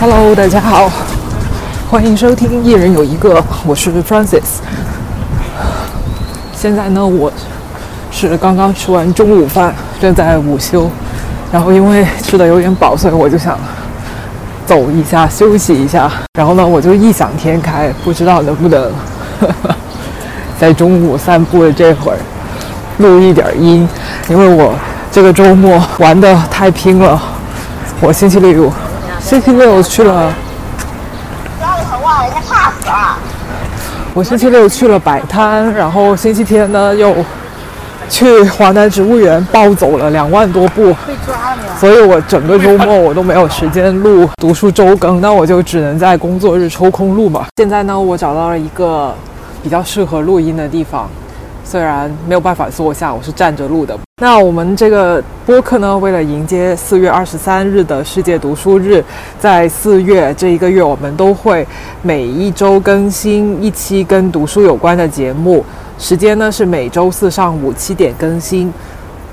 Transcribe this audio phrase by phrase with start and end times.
[0.00, 0.90] Hello，大家好，
[1.90, 4.60] 欢迎收听《一人有一个》，我是 Francis。
[6.64, 7.30] 现在呢，我
[8.10, 10.90] 是刚刚吃完中午饭，正在午休。
[11.52, 13.58] 然后因为吃的有点饱，所以我就想
[14.64, 16.10] 走一下，休息一下。
[16.38, 18.90] 然后呢，我就异想天开，不知道能不能
[20.58, 22.18] 在中午散步的这会儿
[22.96, 23.86] 录一点音，
[24.30, 24.74] 因为我
[25.12, 27.20] 这个周末玩的太拼了。
[28.00, 28.72] 我星期六。
[29.20, 30.32] 星期六去了，
[31.60, 32.24] 抓个头啊！
[32.24, 33.18] 人家怕死了。
[34.14, 37.12] 我星期六去了摆摊，然后星期天呢又
[38.08, 47.46] 去华南植物园暴走了两万多步，被抓了所以我整个周末我都没有时间录读书周更，那我就只能在工作日抽空录嘛。
[47.56, 49.12] 现在呢，我找到了一个
[49.64, 51.10] 比较适合录音的地方。
[51.64, 53.98] 虽然没有办法坐下，我是站着录的。
[54.20, 59.02] 那我们这个播客呢，为了迎接四月二十三日的世界读书日，
[59.40, 61.66] 在四月这一个月，我们都会
[62.02, 65.64] 每一周更新一期跟读书有关的节目。
[65.98, 68.72] 时间呢是每周四上午七点更新。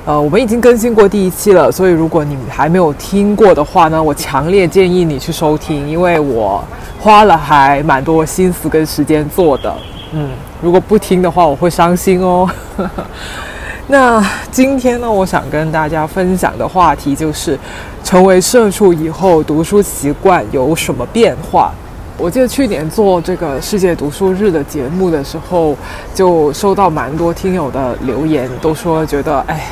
[0.04, 6.64] 呃，我们已经更新过第一期了，所以如果你还没有听过的话呢，我强烈建议你去收听，因为我
[7.00, 9.72] 花了还蛮多心思跟时间做的。
[10.14, 10.30] 嗯，
[10.62, 12.48] 如果不听的话，我会伤心哦。
[13.88, 17.58] 那今天呢，我想跟大家分享的话题就是，
[18.04, 21.72] 成为社畜以后读书习惯有什么变化？
[22.18, 25.76] 我记得去年做这个世界读书日的节目的时候，
[26.14, 29.66] 就收到蛮多听友的留言，都说觉得，哎，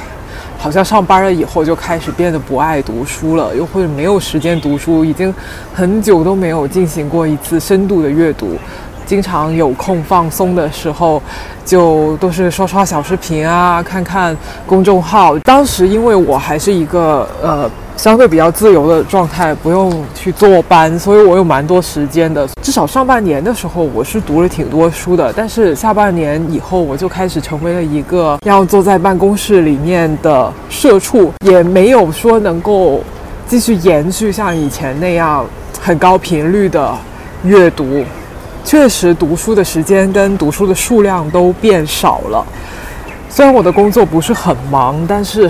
[0.57, 5.33] 好像上班了以后就开始变得不爱读书了，又或者没有时间读书，已经
[5.73, 8.57] 很久都没有进行过一次深度的阅读。
[9.09, 11.19] 经常有空放松的时候，
[11.65, 14.37] 就都是刷刷小视频啊，看看
[14.67, 15.35] 公众号。
[15.39, 22.47] 当时因为我还是一个呃相对比较自由的状态，不用去坐班，所以我有蛮多时间的。
[22.61, 25.33] 至少上半年的时候，我是读了挺多书的。
[25.35, 33.03] 但是下半年以后，我就开始成为了一个要坐在办公室里面的社畜，也没有说能够
[33.47, 35.43] 继续延续像以前那样
[35.81, 36.95] 很高频率的
[37.41, 38.03] 阅读。
[38.63, 42.45] 确实，读书的时间跟读书的数量都变少了。
[43.27, 45.49] 虽然我的工作不是很忙，但是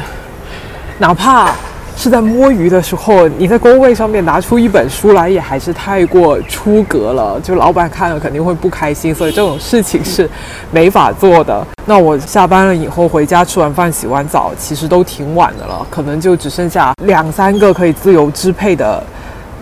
[0.98, 1.54] 哪怕
[1.98, 7.40] 是在摸鱼的时候，你在工位上面拿出一本书来，也还是太过出格了。
[7.42, 10.30] 就老板看了肯定会不开心，所以这种事情是
[10.72, 11.66] 没法做的。
[11.86, 19.04] 那我下班了以后回家吃完饭、洗完澡，其实都挺晚的了，可能就只剩下两三个可以自由支配的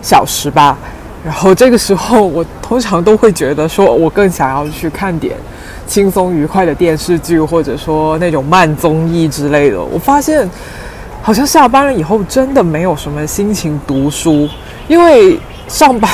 [0.00, 0.76] 小时吧。
[1.28, 5.36] 然后这个时候，我通常都会觉得说，我更想要去看点
[5.86, 9.78] 轻松愉快的电视剧，或者说那种慢综艺之类的。
[9.78, 10.48] 我发现，
[11.20, 14.48] 好像下班了以后，真的没有什么心情读书，
[14.88, 16.10] 因为上班，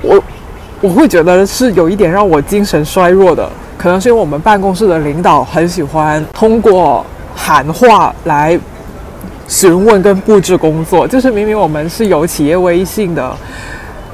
[0.00, 0.18] 我
[0.80, 3.46] 我会觉得是有一点让我精神衰弱的。
[3.76, 7.04] 可能是因为我们办公室的领导很喜欢通过
[7.34, 8.58] 喊话来
[9.46, 13.36] 询问跟布置工作，就是明明我们是有企业微信的。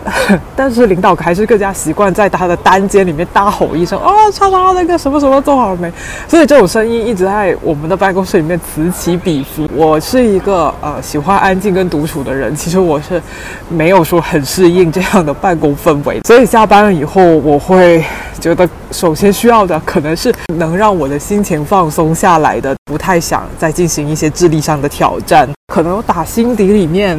[0.55, 5.91] 但是领导还是更加习惯在他的单间里面大吼一声啊，叉叉那个什么什么做好了没？
[6.29, 9.69] 所以这种声音一直在我们的办公室里面此起彼伏。
[9.75, 13.21] 我是一个呃喜欢安静跟独处的人，其实我是
[13.69, 16.21] 没有说很适应这样的办公氛围。
[16.27, 18.05] 所以下班了以后，我会
[18.39, 25.49] 觉得首先需要的可能是能让我的心情放松下来的，不太想再进行一些智力上的挑战。
[25.73, 27.19] 可能打心底里面，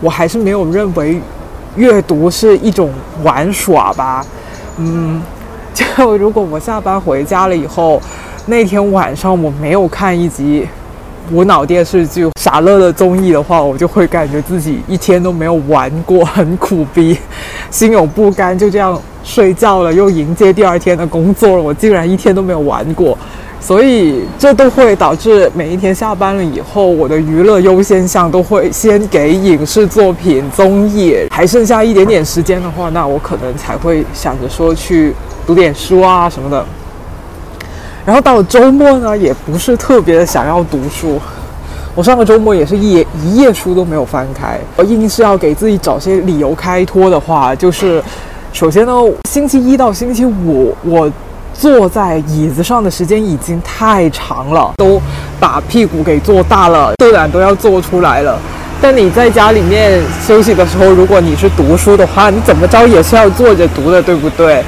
[0.00, 1.20] 我还是没有认为。
[1.76, 2.90] 阅读是一种
[3.22, 4.24] 玩耍吧，
[4.78, 5.22] 嗯，
[5.74, 8.00] 就如果我下班回家了以后，
[8.46, 10.66] 那天晚上我没有看一集
[11.30, 17.18] 无脑电视剧、傻乐的综艺的话，我就会感觉自己一天都没有玩过，很苦逼，
[17.70, 23.18] 心有不甘，就这样睡觉了，又迎接第二天的工作了，我竟然一天都没有玩过。
[23.66, 35.12] 所以这都会导致每一天下班了以后，我的娱乐优先项都会先给影视作品、综艺，还剩下一点点时间的话，那我可能才会想着说去
[35.44, 36.64] 读点书啊什么的。
[38.04, 41.20] 然后到了周末呢，也不是特别的想要读书。
[41.96, 44.60] 我上个周末也是一一页书都没有翻开。
[44.76, 48.00] 我硬是要给自己找些理由开脱的话，就是
[48.52, 48.92] 首先呢，
[49.28, 51.10] 星期一到星期五我。
[51.58, 55.00] 坐在椅子上的时间已经太长了，都
[55.40, 58.38] 把屁股给坐大了，肚腩都要坐出来了。
[58.80, 64.62] 但你在家里面休息的时候，如果你是读书的话，你怎么着也是要坐着读的，对不对？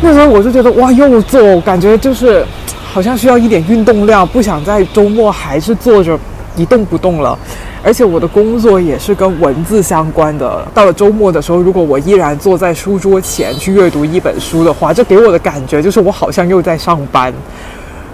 [0.00, 2.44] 那时候我就觉得哇，又坐，感觉就是
[2.90, 6.18] 好像需要一点运动量，不想在周末还是坐着
[6.56, 7.38] 一动不动了。
[7.82, 10.66] 而且我的工作也是跟文字相关的。
[10.74, 17.32] 到了周末的时候，如果我依然坐在书桌前去阅读一本书的话，这给我的感觉就是我好像又在上班。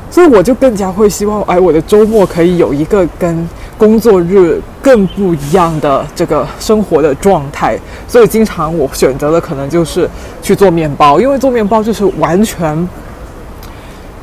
[0.09, 7.77] 所以我就更加会希望，哎，我的周末可以有一个跟工作日更不一样的这个生活的状态。
[8.07, 10.09] 所以经常我选择的可能就是
[10.41, 12.89] 去做面包，因为做面包就是完全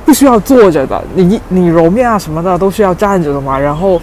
[0.05, 4.01] 不需要坐着的，你你揉面啊什么的都是要站着的嘛，然后。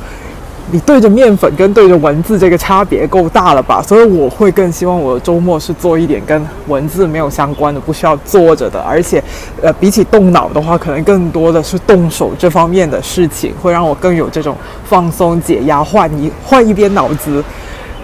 [0.72, 3.82] 你对着面粉跟对着文字这个差别够大了吧？
[3.82, 9.20] 所以我会更希望我的周末是做一点跟文字没有相关的，不需要坐着的，而且，
[9.60, 17.42] 呃，比起动脑的话，可能更多的是动手这方面的事情，会让我更有这种放松、解压、换一换一边脑子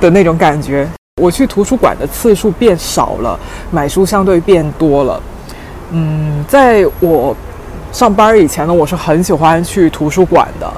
[0.00, 0.88] 的那种感觉。
[1.22, 3.38] 我去图书馆的次数变少了，
[3.70, 5.22] 买书相对变多了。
[5.92, 7.34] 嗯，在我
[7.92, 10.68] 上班以前呢，我是很喜欢去图书馆的。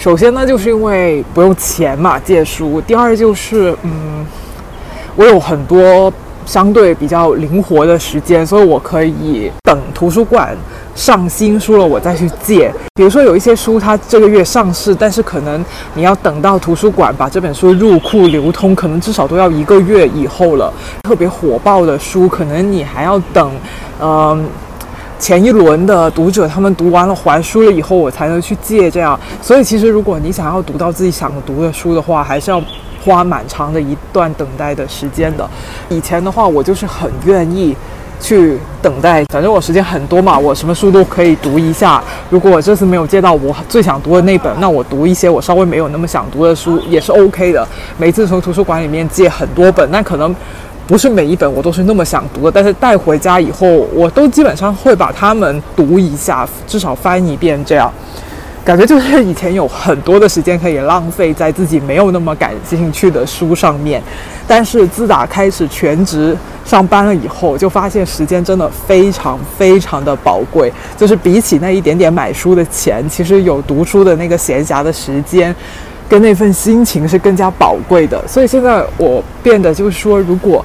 [0.00, 2.80] 首先呢，就是因为不用钱嘛，借书。
[2.80, 4.26] 第二就是，嗯，
[5.14, 6.10] 我有很多
[6.46, 10.56] 相对比较灵活的时间，所以我可以等图书馆
[10.94, 12.72] 上新书了，我再去借。
[12.94, 15.62] 比如说有一些书它这个月上市，但是可能
[15.92, 20.72] 你要等到图书馆把这本书入库流通，可能至少都要一个月以后了。
[21.02, 23.52] 特别火爆的书，可能你还要等，
[24.00, 24.46] 嗯。
[25.20, 28.90] 前一轮的读者，他们读完了还书了以后，我才能去借。
[28.90, 32.60] 这样，所以其实如果你想要读到自己想读的书的话，还是要
[33.04, 35.48] 花蛮长的一段等待的时间的。
[35.90, 37.76] 以前的话，我就是很愿意
[38.18, 42.02] 去等待，反正我时间很多嘛，我什么书都可以读一下。
[42.30, 47.68] 如果我这次没有借到我最想读的那本，那我读一些我稍微没有那么想读的书也是 OK 的。
[47.98, 50.34] 每次从图书馆里面借很多本，那可能。
[50.90, 53.64] 不是每一本我都是那么想读的，但是带回家以后，
[53.94, 57.88] 我都基本上会把它们读一下，至少翻一遍，这样
[58.64, 64.02] 感觉就是以前有很多的时间可以浪费在自己没有那么感兴趣的书上面，
[64.48, 75.54] 但是自打开始全职上班了以后，就发现时间真的非常非常的宝贵，就是比起那一点点买书的钱，其实有读书的那个闲暇的时间。
[76.10, 80.64] 跟那份心情是更加宝贵的，所以现在我变得就是说，如果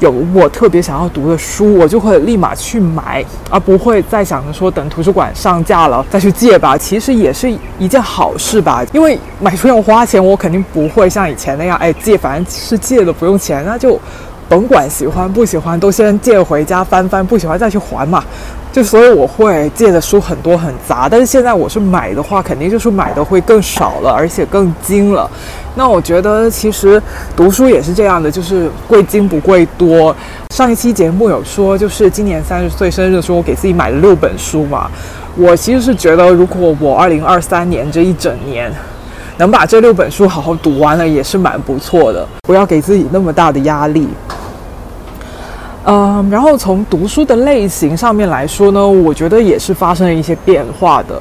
[0.00, 6.76] 有我特别想要读的书，我就会立马去买，而不会再想着说等图书馆上架了再去借吧。
[6.76, 13.98] 其实也是一件好事吧，因为买书要花钱，我肯定不会像以前那样，哎，借反正是借的不用钱，那就
[14.46, 18.22] 甭管喜欢不喜欢，都先借回家翻翻，不喜欢再去还嘛。
[18.72, 25.30] 就所以我会借的书很多很杂，但是现在我是买的话，肯定就是买的会更少了，而且更精了。
[25.74, 27.00] 那我觉得其实
[27.36, 30.16] 读书也是这样的，就是贵精不贵多。
[30.54, 34.90] 上一期节目有说，就是今年三十岁生日的时候，我给自己买了六本书嘛。
[35.36, 38.72] 我其实是觉得，如果我二零二三年这一整年
[39.36, 42.26] 能把这六本书好好读完了，也是蛮不错的。
[42.42, 44.08] 不要给自己那么大的压力。
[45.84, 51.20] 嗯，然后从读书的类型上面来说呢，我觉得也是发生了一些变化的。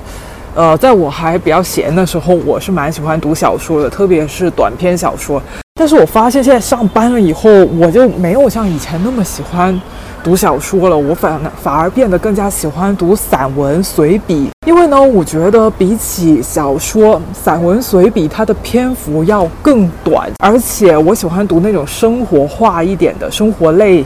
[0.54, 5.42] 呃，在我还比较闲的时候，我是蛮喜欢读小说的，特别是短篇小说。
[5.74, 9.80] 但是我发现现在上班了以后，我就没有像以前那么喜欢
[10.24, 14.50] 读小说了，我反反而变得更加喜欢读散文随笔。
[14.68, 24.06] 因为呢，我觉得比起小说，散文随笔它的篇幅要更短，而且我喜欢读那种生活化一点的生活类。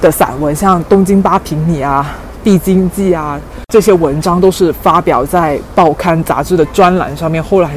[0.00, 2.06] 的散文，像《东京八平米》啊，
[2.44, 3.38] 《必经记》啊，
[3.68, 7.70] 这些文章都是发表在报刊杂志的专栏上面，后来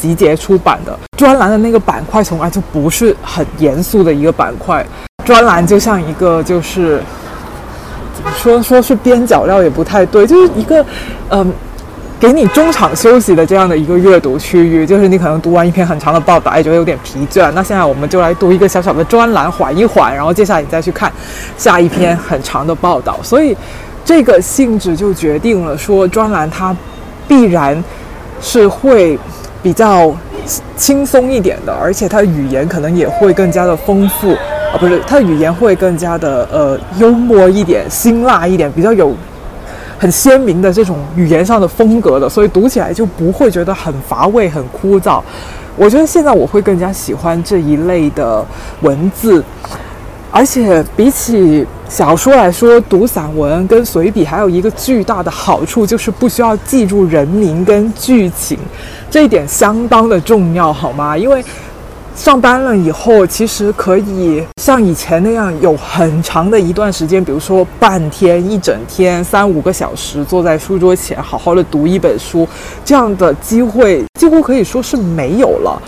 [0.00, 0.98] 集结出版的。
[1.16, 4.84] 专栏的那个板块从来就不是很严肃的一个板块，
[5.24, 7.02] 专栏就像一个就是
[8.14, 10.84] 怎么说，说是边角料也不太对，就是一个
[11.30, 11.52] 嗯。
[12.20, 17.48] 给你中场休息的这样的一个阅读区域，就是你可能读完一篇很长的报道，也觉得有点疲倦。
[17.52, 21.12] 那现在我们就来读一个小小的专栏，缓一缓，然后接下来你再去看
[21.56, 23.20] 下一篇很长的报道。
[23.22, 23.56] 所以
[24.04, 26.76] 这个性质就决定了说，专栏它
[27.28, 27.82] 必然
[28.40, 29.16] 是会
[29.62, 30.12] 比较
[30.76, 39.14] 轻松一点的，而且它的语言可能也会更加的丰富啊，不是，它的语言会更加的呃幽默一点、辛辣一点，比较有。
[39.98, 45.20] 很鲜明的这种语言上的风格的，所以读起来就不会觉得很乏味、很枯燥。
[45.76, 48.44] 我觉得现在我会更加喜欢这一类的
[48.82, 49.44] 文字。
[50.30, 58.58] 而且比起小说来说，读散文跟随笔还有一个巨大的好处，就是不需要记住人名跟剧情，
[59.10, 61.16] 这一点相当的重要，好吗？
[61.16, 61.42] 因为
[62.18, 72.46] 上班了以后，其实可以像以前那样有很长的一段时间，比如说半天、一整天、三五个小时，坐在书桌前好好的读一本书，
[72.84, 75.80] 这样的机会几乎可以说是没有了。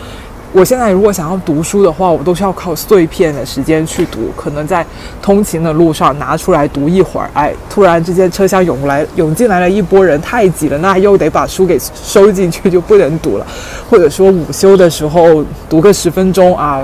[0.52, 4.85] 我现在如果想要读书的话，我都是要靠碎片的时间去读，可能在
[5.23, 13.47] 通勤的路上拿出来读一会儿，哎，突然之间车厢涌来涌进来了一波人，太挤了，那又得把书给收进去，就不能读了，
[13.88, 16.83] 或者说午休的时候读个十分钟啊。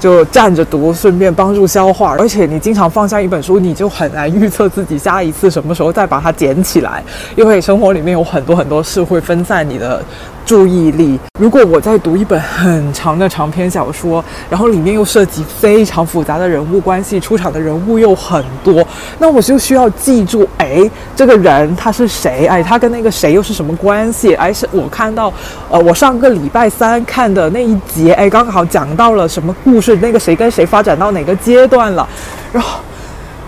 [0.00, 2.14] 就站着读，顺便帮助消化。
[2.18, 7.02] 而且你经常放下一本书，你就很难预测自己下一次什么时候再把它捡起来，
[7.36, 10.04] 因为生活里面有很多很多事会分散你的
[10.44, 11.18] 注意力。
[11.38, 18.86] 如果我在读一本很长的长篇小说，然后里面又涉及非常复杂的人物关系，出场的人物又很多，
[19.18, 22.46] 那我就需要记住，哎，这个人他是谁？
[22.46, 24.34] 哎，他跟那个谁又是什么关系？
[24.34, 25.32] 哎，是我看到，
[25.70, 29.96] 呃，我上个礼拜三看的那一节，哎，刚好讲到了什么故事？
[29.96, 32.06] 那个谁跟谁发展到哪个阶段了？
[32.52, 32.80] 然后，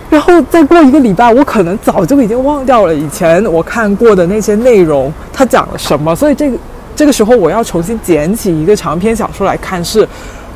[0.09, 6.15] 然后再过一个礼拜，我可能早就已经忘掉了以前我看过的那些内容，他讲了什么。
[6.15, 6.57] 所以这个
[6.97, 10.05] 这个时候，我要重新捡起一个长篇小说来看是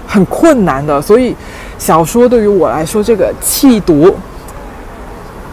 [0.08, 1.00] 很困难的。
[1.00, 1.36] 所以，
[1.78, 4.14] 小说对于我来说，这个弃读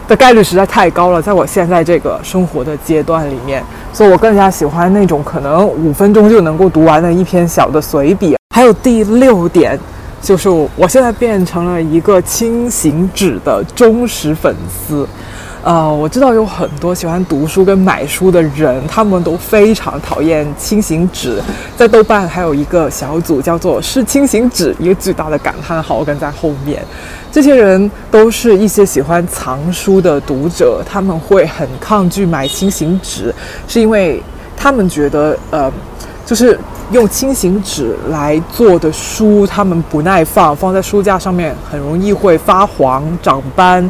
[0.07, 1.21] 的概率实在太高了。
[1.21, 8.35] 在我现在这个生活的阶段里面，所以我更加喜欢那种可能五分钟就能够读完的一篇小的随笔。
[8.55, 9.79] 还有第六点。
[10.21, 15.07] 就是我现在变成了一个轻型纸的忠实粉丝，
[15.61, 21.41] 呃，我知道有很多喜欢读书跟买书的人，他们都非常讨厌轻型纸。
[21.75, 26.81] 在豆瓣还有一个小组叫做“是轻型纸”，一个巨大的感叹号跟在后面。
[27.29, 33.33] 这些人都是一些喜欢藏书的读者，他们会很抗拒买轻型纸，
[33.67, 34.23] 是因为
[34.55, 35.71] 他们觉得，呃，
[36.25, 36.57] 就是。
[36.91, 43.87] 用轻型纸来做的书，他们不耐放，放在书架上面很容易会发黄、长斑，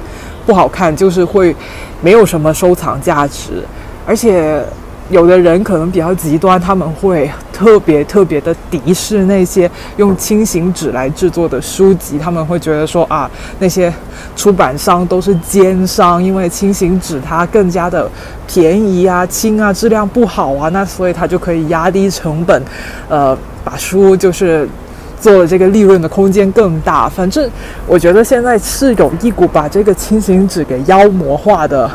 [0.50, 1.56] 不好看，就是会
[2.02, 3.64] 没有什么收藏价值，
[4.08, 4.66] 而且。
[5.12, 13.28] 有的人可能比较极端，他们会特别特别的敌视那些用轻型纸来制作的书籍，他们会觉得说啊，
[13.58, 13.92] 那些
[14.36, 18.08] 出版商都是奸商，因为轻型纸它更加的
[18.48, 22.62] 便宜啊、轻啊、质量不好啊，那所以它就可以压低成本，
[23.10, 24.70] 呃，把书就是
[25.20, 27.10] 做的这个利润的空间更大。
[27.10, 27.50] 反正
[27.88, 31.90] 我觉得现在是有一股把这个轻型纸给妖魔化的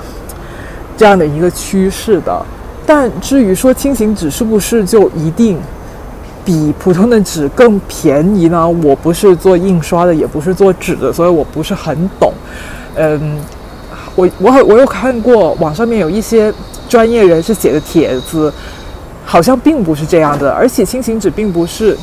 [0.96, 2.44] 这样的一个趋势的。
[2.86, 5.58] 但至于说轻型纸是不是就一定
[6.44, 8.68] 比普通的纸更便宜呢？
[8.68, 12.30] 我不是做印刷的，也不是做纸的，所以我不是很懂。
[12.96, 13.38] 嗯，
[14.14, 16.52] 我我我有看过网上面有一些
[16.86, 18.52] 专业人士写的帖子，
[19.24, 20.52] 好像并不是这样的。
[20.52, 21.96] 而且轻型纸并不是，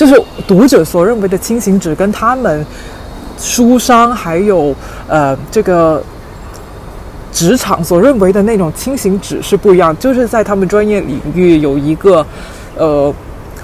[0.00, 2.64] 就是读者所认为的轻型纸，跟他们
[3.38, 4.74] 书商还有
[5.06, 6.02] 呃这个。
[7.32, 12.26] 职场所认为的那种轻型纸是不一样，就是在他们专业领域有一个，
[12.76, 13.14] 呃，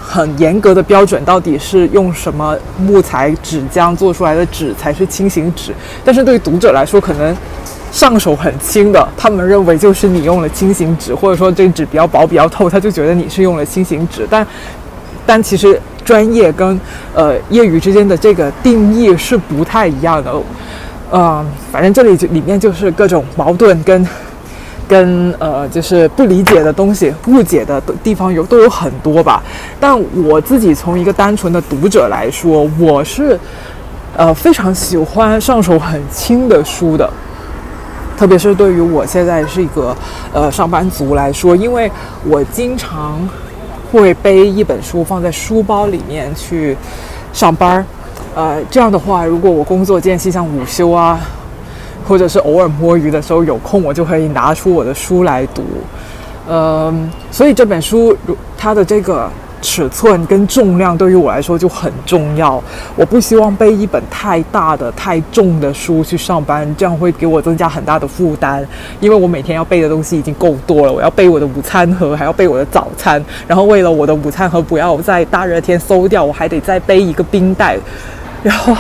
[0.01, 5.75] 很严格的标准，到底是用什么木材纸浆做出来的纸才是轻型纸。
[6.05, 7.37] 但是对于读者来说，可能
[7.91, 14.25] 上手很轻的，他们认为就是你用了轻型纸，或者说这纸比较薄、比较透，他就觉得你是用了轻型纸。
[14.31, 14.47] 但
[15.27, 16.81] 但其实专业跟
[17.15, 20.33] 呃业余之间的这个定义是不太一样的。
[21.13, 24.09] 嗯，反正这里就里面就是各种矛盾跟
[24.89, 29.43] 跟呃，就是不理解的东西、误解的地方有都有很多吧。
[29.81, 33.39] 但我自己从一个单纯的读者来说，我是
[34.17, 37.09] 呃非常喜欢上手很轻的书的，
[38.17, 39.97] 特别是对于我现在是一个
[40.33, 41.91] 呃上班族来说，因为
[42.25, 43.21] 我经常
[43.91, 46.77] 会背一本书放在书包里面去
[47.33, 47.85] 上班儿。
[48.35, 51.21] 呃，这样的话，如果我工作间隙像午休啊，
[52.07, 55.63] 或者是偶尔摸鱼的时候有空，我就可以拿出我的书来读。
[56.49, 59.31] 嗯，所以这本书如它的这个。
[59.63, 62.63] 尺寸跟重量对于我来说就很重要。
[62.95, 68.67] 我不希望背一本太大的、太重的书去上班，这样会给我增加很大的负担。
[69.01, 73.25] 因为我每天要背的东西已经够多了，我要背我的午餐盒，还要背我的早餐。
[73.47, 77.77] 然后为了我的午餐盒不要在大热天馊掉，我还得再背一个冰袋。
[78.47, 78.73] 然后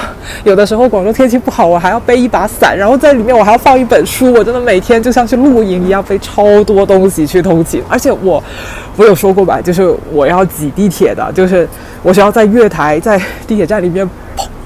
[0.45, 4.33] 有的时候广州天气不好，我还要背一把伞，然后在里面我还要放一本书。
[4.33, 7.83] 我真的每天就像去露营一样，背超多东西去通勤。
[7.89, 8.41] 而且我，
[8.97, 11.69] 我有说过吧，就是我要挤地铁的，就是
[12.01, 14.09] 我需要在月台在地铁站里面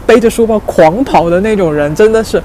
[0.04, 2.42] 背着书包狂跑的那种人，真的是，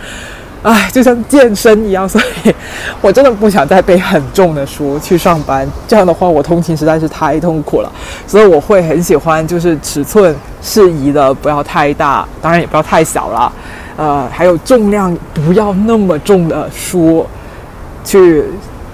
[0.66, 2.10] 唉，就像健身一样。
[2.10, 2.54] 所以
[3.00, 7.92] 我真的不想再背很重的书去上班，这样的话我通勤实在是太痛苦了。
[8.26, 13.54] 所以我会很喜欢，就是尺寸适宜的，不要太大，当然也不要太小了。
[13.96, 17.26] 呃，还有重量不要那么重的书，
[18.04, 18.44] 去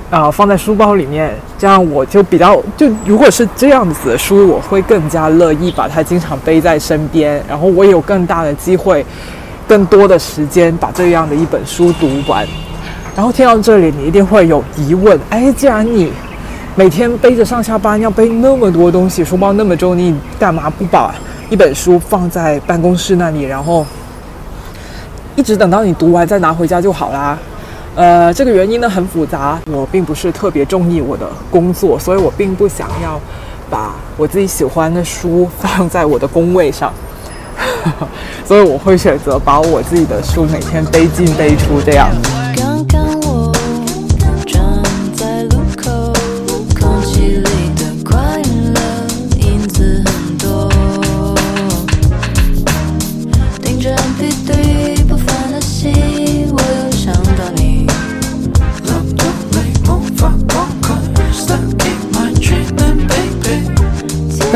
[0.10, 9.04] 啊放在书包里面，这样我就比较就如果是这样子的书，我会更加乐意把它经常背在身边，然后我也有更大的机会，
[9.72, 12.46] 更多的时间把这样的一本书读完。
[13.16, 16.12] 然后听到这里，你一定会有疑问：哎，既然你
[16.76, 21.16] 每天背着上下班要背那么多东西，书包那么重，你干嘛不把
[21.50, 23.86] 一本书放在办公室那里，然后？
[25.38, 27.40] 一直等到你读完再拿回家就好啦。
[27.96, 33.18] 呃，这个原因呢很复杂，我并不是特别中意我的工作，所以我并不想要
[33.70, 36.92] 把我自己喜欢的书放在我的工位上，
[38.46, 42.10] 所以我会选择把我自己的书每天背进背出这样。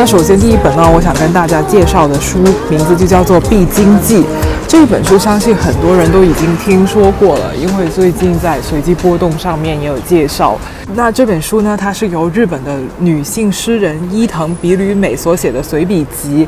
[0.06, 2.38] 首先第一本呢，我想跟大家介绍的书
[2.70, 4.18] 名字就叫做《必经记》。
[4.68, 10.60] 这本书相信很多人都已经听说过了，因为最近在随机波动上面也有介绍。
[10.94, 16.48] 那这本书呢，它是由日本的女性诗人伊藤比吕美所写的随笔集。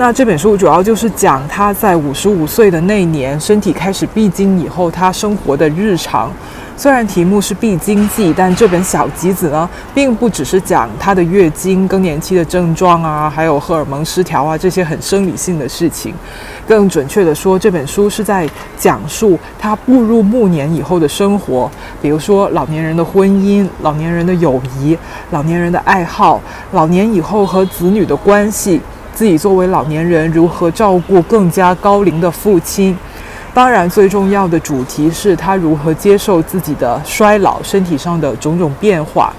[0.00, 6.32] 那这本书主要就是讲她在五十五岁的那年，身体开始闭经以后，她生活的日常。
[6.78, 16.14] 虽然题目是必经记，但这本小集子呢，并不只是讲她的月经、更年期的症状啊，还有荷尔蒙失调啊这些很生理性的事情。
[16.68, 21.68] 更准确的说，这本书是在讲述她步入暮年以后的生活，
[22.00, 24.96] 比如说老年人的婚姻、老年人的友谊、
[25.32, 28.80] 老年人的爱好、老年以后和子女的关系，
[29.12, 32.96] 自己作为老年人如何照顾更加高龄的父亲。
[33.54, 39.32] 当然，最重要的主题是他如何接受自己的衰老、身体上的种种变化。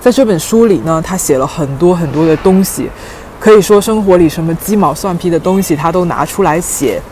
[0.00, 2.88] 在这本书里呢，他写了很多很多的东西，
[3.40, 7.02] 可以说生活里什么鸡毛蒜皮的东西他都拿出来写。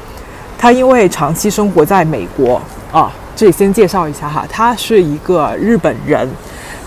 [0.57, 2.61] 他因为长期生活在美国
[2.93, 6.29] 啊，这里先介绍一下哈，他是一个日本人，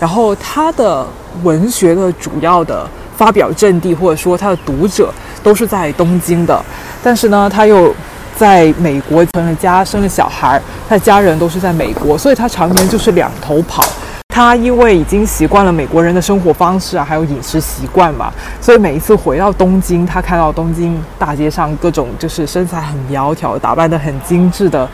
[0.00, 1.06] 然后他的
[1.42, 5.12] 文学的主要的发表阵地或者说他的读者
[5.42, 6.64] 都是在东京的，
[7.02, 7.94] 但是呢，他又。
[8.38, 13.82] 在美国成了家，生了小孩，他的家人都是在美国，所以他常年就是两头跑。
[14.28, 24.88] 他因为已经习惯了美国人的生活方式啊，还有饮食习惯嘛，所以每一次回到东京，他看到东京大街上各种就是身材很苗条、打扮得很精致的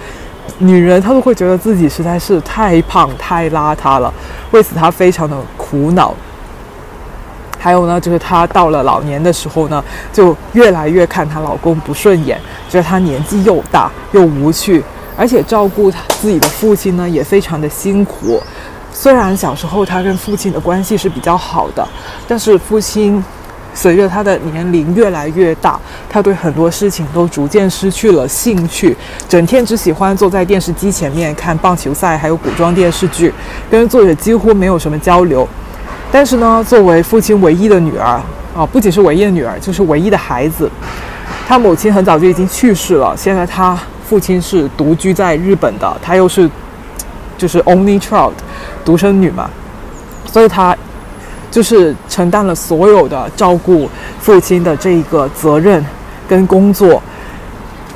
[0.57, 4.11] 女人，他都会觉得自己实在是太胖、太邋遢了，
[4.53, 6.15] 为此他非常的苦恼。
[7.65, 14.85] 还有呢，就是她到了老年的时候呢，就越来越看她老公不顺眼，觉得她年纪又大又无趣，
[15.17, 18.39] 而且照顾她自己的父亲呢也非常的辛苦。
[18.93, 21.89] 虽然小时候她跟父亲的关系是比较好的，
[22.29, 23.25] 但是父亲
[23.73, 28.95] 随着他的年龄越来越大，他对很多事情都逐渐失去了兴趣，
[29.27, 33.33] 整天只喜欢坐在电视机前面看棒球赛，还有古装电视剧，
[33.71, 35.49] 跟作者几乎没有什么交流。
[36.15, 38.23] 但是呢，作为父亲唯一的女儿
[38.57, 40.71] 啊，不仅是唯一的女儿，就是唯一的孩子。
[41.49, 43.77] 他母亲很早就已经去世了，现在他
[44.09, 46.49] 父亲是独居在日本的，他又是
[47.37, 48.31] 就是 only child，
[48.85, 49.51] 独生女嘛，
[50.25, 50.77] 所以他
[51.51, 55.85] 就是承担了所有的照顾父亲的这一个责任
[56.29, 57.03] 跟工作，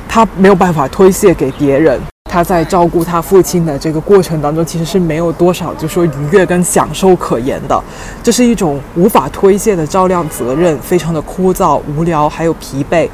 [0.09, 1.97] 他没有办法推卸给别人。
[2.29, 7.83] 他在照顾他父亲的这个过程当中，其实是没有多少就说愉悦跟享受可言的，
[8.21, 13.09] 这是一种无法推卸的照料责任，非常的枯燥、无聊，还有疲惫。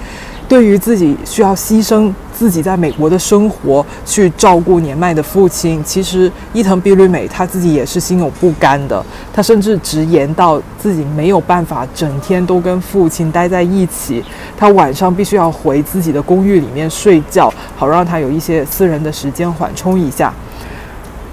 [0.47, 9.03] 对于自己需要牺牲自己在美国的生活去照顾年迈的父亲，其实伊藤碧绿美他自己也是心有不甘的。
[9.34, 14.23] 他甚至直言到自己没有办法整天都跟父亲待在一起，
[14.55, 20.31] 他晚上必须要回自己的公寓里面睡觉，好让他有一些私人的时间缓冲一下。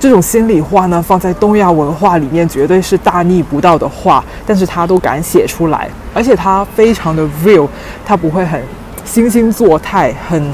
[0.01, 7.69] 这种心里话呢，放在东亚文化里面绝对是大逆不道的话，但是他都敢写出来，而且他非常的 real，
[8.07, 8.61] 他不会很。
[9.07, 10.53] 惺惺作态，很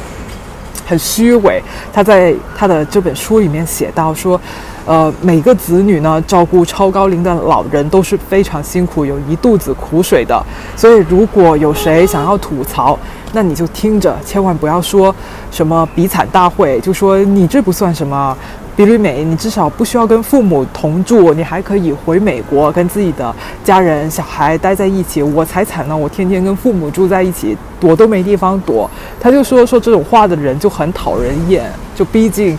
[0.86, 1.62] 很虚伪。
[1.92, 4.40] 他在他的这本书里面写到说，
[4.86, 10.42] 呃，每个子女呢照顾超高龄的老人都是非常辛苦，有一肚子苦水的。
[10.76, 12.98] 所以如果有谁想要吐槽，
[13.32, 15.14] 那你就听着，千万不要说
[15.50, 18.36] 什么比惨大会，就说你这不算什么。
[18.78, 25.20] 比吕美，你至少不需要跟父母同住，你还可以回美国跟自己的家人、小孩待在一起。
[25.20, 28.88] 我才惨呢，我天天跟父母住在一起，躲都没地方躲。
[29.18, 32.56] 他就说说这种话的人就很讨人厌，就毕竟，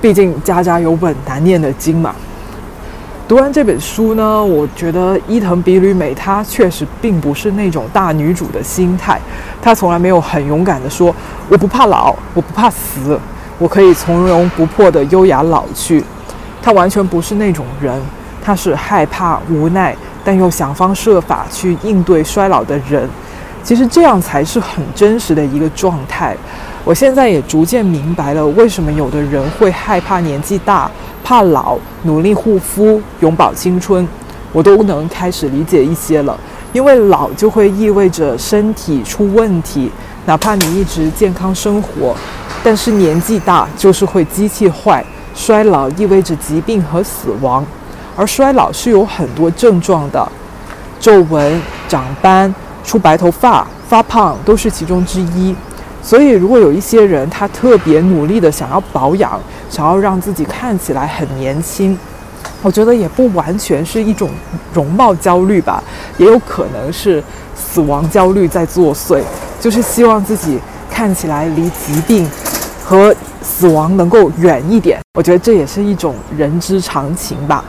[0.00, 2.14] 毕竟家家有本难念的经嘛。
[3.28, 9.20] 读完这本书呢，我觉得伊藤比吕美她确实并不是那种大女主的心态，
[9.60, 11.14] 她从来没有很勇敢的说
[11.50, 13.20] 我不怕老，我不怕死。
[13.58, 16.02] 我可以从容不迫地优雅老去，
[16.62, 18.00] 他完全不是那种人，
[18.42, 23.08] 他是害怕、无奈，但又想方设法去应对衰老的人。
[23.62, 26.36] 其实这样才是很真实的一个状态。
[26.84, 30.90] 我现在也逐渐明白了，为什么有的人会害怕年纪大、
[31.22, 34.08] 怕老，努力护肤、永葆青春，
[34.52, 36.36] 我都能开始理解一些了。
[36.72, 39.88] 因为老就会意味着身体出问题，
[40.26, 42.16] 哪怕你一直健康生活。
[42.64, 47.64] 但是年纪大就是会机器坏，衰老意味着疾病和死亡，
[48.16, 50.30] 而衰老是有很多症状的，
[51.00, 55.54] 皱纹、长斑、出白头发、发胖都是其中之一。
[56.02, 61.98] 所以，如果有一些人他特别努力的想要保养，想要让自己看起来很年轻，
[62.60, 64.30] 我觉得也不完全是一种
[64.72, 65.82] 容貌焦虑吧，
[66.16, 67.22] 也有可能是
[67.56, 69.20] 死亡焦虑在作祟，
[69.60, 70.58] 就是希望自己
[70.90, 72.28] 看起来离疾病。
[72.84, 77.64] 和死亡能够远一点，我觉得这也是一种人之常情吧。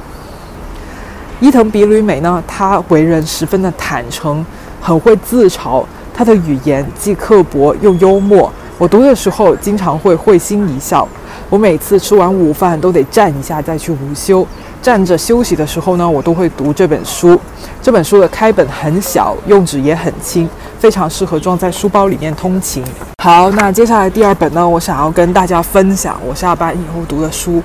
[1.39, 4.45] 伊藤比吕美呢，她为人十分的坦诚，
[4.81, 8.51] 很会自嘲，她的语言既刻薄又幽默。
[8.77, 11.07] 我读的时候经常会会心一笑。
[11.49, 14.45] 我每次吃完午饭都得站一下再去午休。
[14.83, 17.39] 站着休息的时候呢，我都会读这本书。
[17.81, 22.83] 这本书的开本很小，用纸也很轻，非常适合装在书包里面通勤。
[23.23, 27.63] 好，那接下来第二本呢，我想要跟大家分享我下班以后读的书，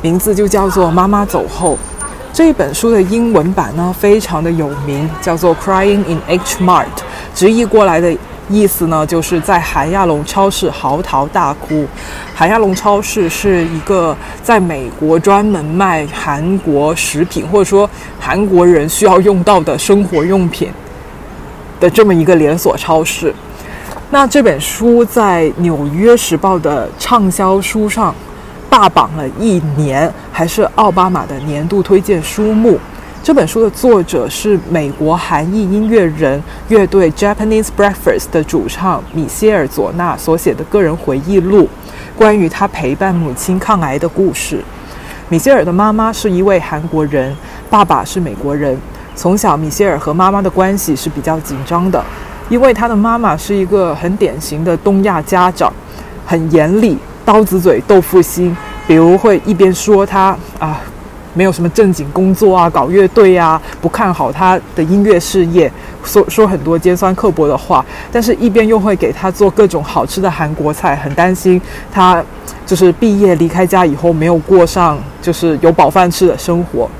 [0.00, 1.74] 名字就叫做《妈妈走后》。
[2.32, 6.84] 这本书的英文版呢，非常的有名，叫做《Crying in H Mart》，
[7.34, 8.16] 直译过来的。
[8.48, 11.86] 意思呢，就是在韩亚龙超市嚎啕大哭。
[12.34, 20.70] 韩亚龙超市是一个在美国专门卖韩国食品，或者说韩国人需要用到的生活用品
[21.78, 23.34] 的这么一个连锁超市。
[24.10, 28.14] 那这本书在《纽约时报》的畅销书上
[28.70, 32.78] 霸榜了一年，还是奥巴马的年度推荐书目。
[33.22, 41.68] 这本书的作者是美国韩裔音乐人乐队 Japanese Breakfast 的主唱米歇尔·佐纳所写的个人回忆录，
[42.16, 44.64] 关于他陪伴母亲抗癌的故事。
[45.28, 47.36] 米歇尔的妈妈是一位韩国人，
[47.68, 48.78] 爸爸是美国人。
[49.14, 52.02] 从小，米歇尔和妈妈的关系是比较紧张的，
[52.48, 55.70] 因为他的妈妈是一个很典型的东亚家长，
[56.24, 60.80] 很严厉，刀子嘴豆腐心，比如会一边说他啊。
[61.38, 65.70] 没有什么正经工作啊，搞乐队呀，不看好他的音乐事业，
[66.02, 72.20] 说说很多尖酸刻薄的话，但是一边又会给他做各种好吃的韩国菜，很担心他
[72.66, 76.90] 就是毕业离开家以后没有过上就是有饱饭吃的生活。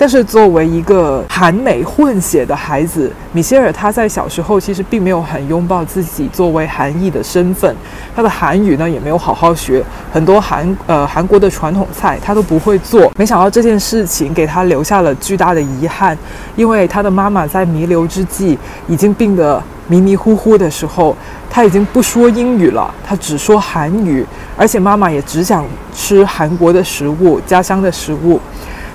[0.00, 7.74] 但是作为一个韩美混血的孩子，米歇尔他在小时候其实并没有很拥抱自己作为韩裔的身份，
[8.14, 13.12] 他的韩语呢也没有好好学，很多韩呃韩国的传统菜他都不会做。
[13.16, 16.16] 没想到这件事情给他留下了巨大的遗憾，
[16.54, 18.56] 因为他的妈妈在弥留之际
[18.86, 21.16] 已经病得迷迷糊糊的时候，
[21.50, 24.24] 他已经不说英语了，他只说韩语，
[24.56, 28.40] 而且妈妈也只想吃韩国的食物，家乡的食物。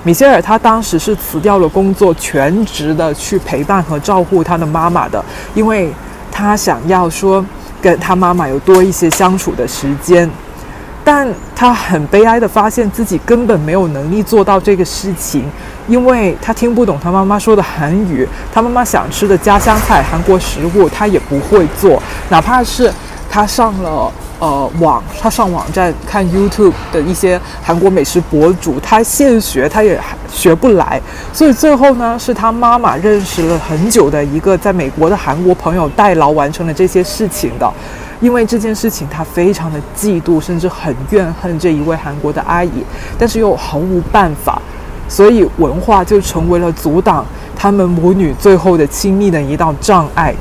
[0.04, 5.24] 米歇尔他当时是辞掉了工作，全职的去陪伴和照顾他的妈妈的，
[5.56, 5.90] 因为
[6.30, 7.44] 他想要说
[7.82, 10.30] 跟他妈妈有多一些相处的时间。
[11.06, 15.44] 但他很悲哀的发现自己根本没有能力做到这个事情，
[15.88, 22.90] 因为他听不懂他妈妈说的韩语，他妈妈想吃的家乡菜、韩国食物他也不会做，哪怕是
[23.30, 24.12] 他上了。
[24.44, 29.98] 呃，网他上网站看 YouTube 的一些韩国美食博主，他现学他也
[30.30, 31.02] 学不来，
[31.32, 37.72] 所以最后呢，是他妈妈认识了很久的一个在美国的韩国朋友代劳完成了这些事情的。
[38.20, 42.84] 因为这件事情，他非常的嫉妒，甚至很怨恨这一位韩国的阿姨，
[43.18, 44.62] 但是又毫无办法，
[45.08, 47.26] 所以文化就成为了阻挡
[47.56, 50.36] 他们母女最后的亲密的一道障碍。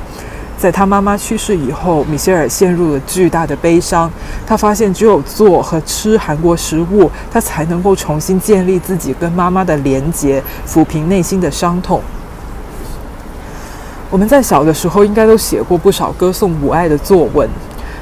[0.62, 4.08] 在他妈妈去世以后，米歇尔陷入了巨大的悲伤。
[4.46, 12.00] 他发现只有做和吃韩国食物，他才能够重新建立自己跟妈妈的连结，抚平内心的伤痛。
[14.08, 17.48] 我们在小的时候应该都写过不少歌颂母爱的作文，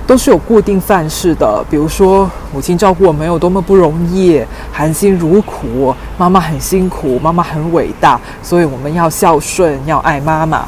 [0.06, 4.38] 都是有固定范式的，比如说母亲照顾我们有多么不容易，
[4.70, 10.66] 含辛茹苦，妈妈很辛苦，妈妈很伟大，所以我们要孝顺，要爱妈妈。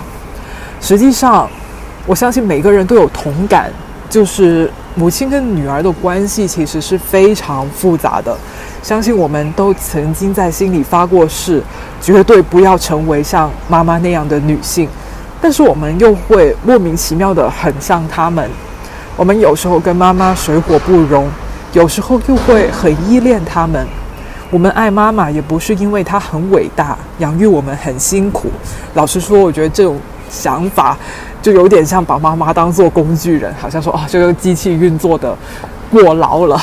[0.81, 1.49] 实际上，
[2.05, 3.71] 我相信每个人都有同感，
[4.11, 8.37] 就是母亲跟女儿的关系其实是非常复杂的。
[8.83, 11.63] 相信我们都曾经在心里发过誓，
[12.01, 14.89] 绝对不要成为像妈妈那样的女性。
[15.41, 18.51] 但是我们又会莫名其妙的很像他们。
[19.17, 21.31] 我们有时候跟妈妈水火不容，
[21.73, 23.87] 有时候又会很依恋他们。
[24.51, 28.51] 我们爱妈妈也不是因为她很伟大，养育我们很辛苦。
[28.95, 29.97] 老实说，我觉得这种。
[30.33, 30.97] 想法
[31.43, 35.37] 就有点像把妈妈当做工具人，好像说啊，这个机器运作的
[35.91, 36.57] 过劳了，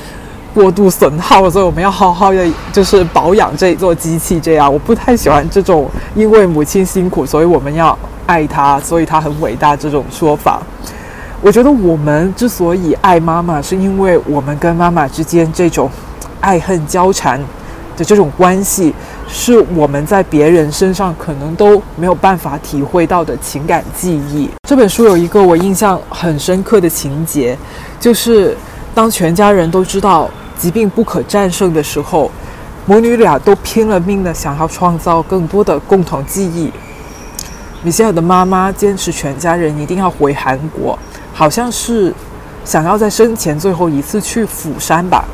[0.52, 4.38] 过度损耗了，所以我们要好好的就是保养这座机器。
[4.38, 10.60] 这样，我不太喜欢这种因为母亲辛苦，所以我们要爱她，所以她很伟大这种说法。
[11.40, 15.90] 我觉得我们之所以爱妈妈，是因为我们跟妈妈之间这种
[16.40, 17.40] 爱恨交缠
[17.96, 18.94] 的这种关系。
[19.28, 24.48] 是我们在别人身上可能都没有办法体会到的情感记忆。
[24.68, 27.56] 这本书有一个我印象很深刻的情节，
[28.00, 28.56] 就是
[28.94, 32.30] 当全家人都知道疾病不可战胜的时候，
[32.86, 36.72] 母女俩都拼了命的想要创造更多的共同记忆。
[37.82, 40.98] 米歇尔的妈妈坚持全家人一定要回韩国，
[41.32, 42.12] 好像是
[42.64, 45.24] 想要在生前最后一次去釜山吧。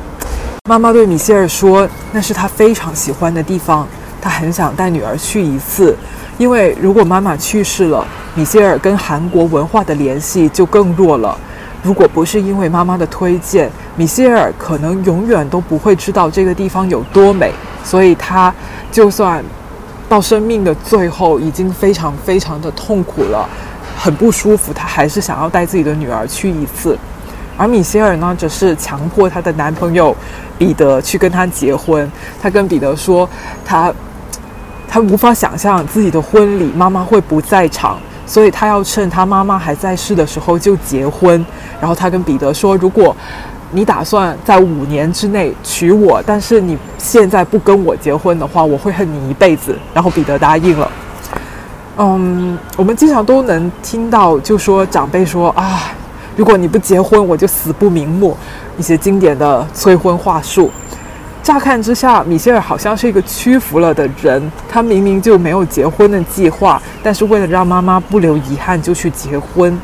[0.69, 3.85] 妈妈对米歇尔说：“那是她非常喜欢的地方，
[4.21, 5.93] 她很想带女儿去一次。
[6.37, 11.37] 因为如果妈妈去世了，米歇尔跟韩国文化的联系就更弱了。
[11.81, 17.51] 如果不是因为妈妈的推荐，米歇尔可能永远都不会知道这个地方有多美。
[17.83, 18.55] 所以，他
[18.89, 19.43] 就算
[20.07, 23.49] 到生命的最后已经非常非常的痛苦了，
[23.97, 26.97] 很不舒服，他还是想要带自己的女儿去一次。”
[27.55, 30.15] 而米歇尔呢，则是强迫她的男朋友
[30.57, 32.11] 彼得去跟她结婚。
[32.41, 33.29] 她跟彼得说，
[33.63, 33.93] 她
[34.87, 41.45] 她无法想象自己的婚礼妈妈会不在场，所以她要趁她妈妈还在世的时候就结婚。
[41.79, 43.15] 然后她跟彼得说，如果
[43.71, 49.77] 你打算在五年之内娶我，但是你现在不跟我结婚的话，我会恨你一辈子。
[49.93, 50.91] 然后彼得答应了。
[51.97, 55.91] 嗯，我们经常都能听到，就说长辈说啊。
[56.35, 58.35] 如果你不结婚，我就死不瞑目。
[58.75, 60.71] 一些经典的催婚话术，
[61.43, 64.41] 乍看之下，米歇尔好像是一个屈服了的人。
[64.67, 69.77] 他明明就没有结婚的计划，但是为了让妈妈不留遗憾，就去结婚。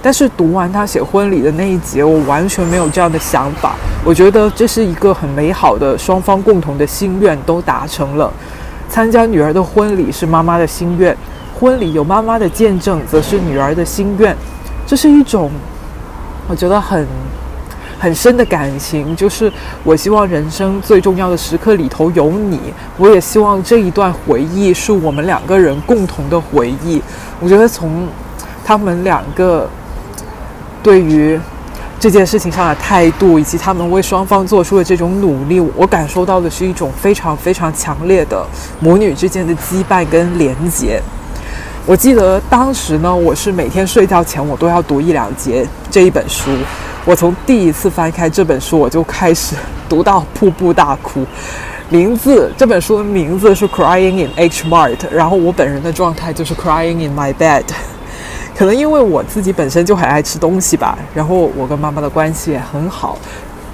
[0.00, 3.74] 但是读完他写婚礼的那一节，我完全没有这样的想法。
[4.04, 8.32] 我觉得这是一个很美好的双方共同的心愿都达成了。
[8.88, 11.16] 参加女儿的婚礼是妈妈的心愿，
[11.58, 14.36] 婚礼有妈妈的见证，则是女儿的心愿。
[14.86, 15.50] 这是一种。
[16.48, 17.06] 我觉得很
[17.98, 22.60] 很深的感情，就是我希望人生最重要的时刻里头有你，
[22.98, 27.02] 我也希望这一段回忆是我们两个人共同的回忆。
[27.40, 28.06] 我觉得从
[28.64, 29.68] 他们两个
[30.82, 31.40] 对于
[31.98, 38.46] 这件事情上的态度，以及他们为双方做出的这种努力，我感受到的是一种非常非常强烈的
[38.78, 41.02] 母女之间的羁绊跟连结。
[41.86, 46.50] 我记得当时呢，我是每天睡觉前我都要读一两节这一本书。
[47.04, 49.54] 我从第一次翻开这本书，我就开始
[49.88, 51.24] 读到瀑布大哭。
[51.88, 57.62] 名字这本书的名字是《Crying in H Mart》，然后我本人的状态就是《Crying in My Bed》。
[58.56, 63.16] 可能因为我自己本身就很爱吃东西吧，然后我跟妈妈的关系也很好，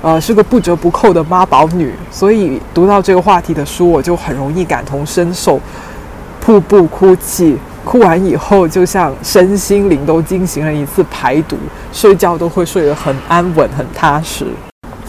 [0.03, 5.59] 呃，是个不折不扣的妈宝女，所以读到这个话题的书，我就很容易感同身受，
[6.43, 7.57] 瀑布哭泣。
[7.85, 11.57] 哭完以后，就像身心灵都进行了一次排毒，
[11.93, 14.47] 睡觉都会睡得很安稳、很踏实。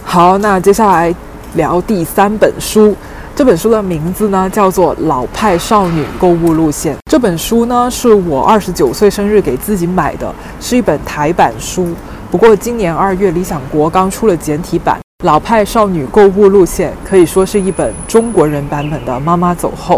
[0.03, 1.13] 好，那接下来
[1.55, 2.95] 聊第三本书。
[3.35, 6.95] 这本书的名字呢叫做《老派少女购物路线》。
[7.09, 11.87] 这本书呢是我二十九岁生日给自己买的，是一本台版书。
[12.29, 19.97] 不过今年二月，理想国刚出了简体版，《老派少女购物路线》可以说是一本中国人版本的《妈妈走后》。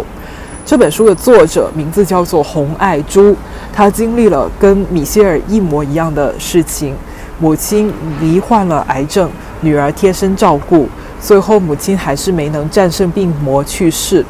[0.66, 3.36] 这本书的作者名字叫做洪爱珠，
[3.72, 6.96] 她经历了跟米歇尔一模一样的事情，
[7.40, 9.30] 母亲罹患了癌症，
[9.62, 10.90] 女儿贴身照顾，
[11.22, 14.26] 最后母亲还是没能战胜病魔去世。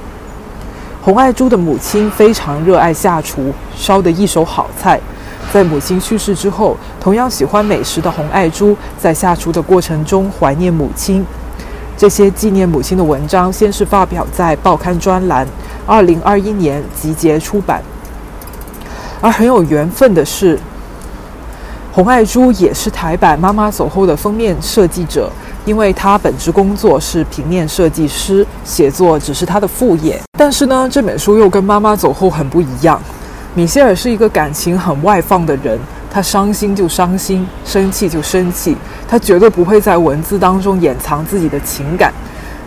[1.01, 4.99] 洪爱珠的母亲非常热爱下厨，烧得一手好菜，
[5.53, 11.25] 在母亲去世之后，同样喜欢美食的洪爱珠，在下厨的过程中怀念母亲。
[11.97, 15.47] 这些纪念母亲的文章，先是发表在报刊专栏，
[15.85, 17.81] 二零二一年集结出版。
[19.21, 20.59] 而很有缘分的是，
[21.93, 25.31] 洪爱珠也是台版《妈妈走后》的封面设计者，
[25.63, 30.21] 因为她本职工作是平面设计师，写作只是她的副业。
[30.37, 33.01] 但是呢，这本书又跟《妈妈走后》很不一样。
[33.53, 35.79] 米歇尔是一个感情很外放的人，
[36.15, 38.73] 他伤心就伤心，生气就生气，
[39.05, 42.13] 他绝对不会在文字当中掩藏自己的情感。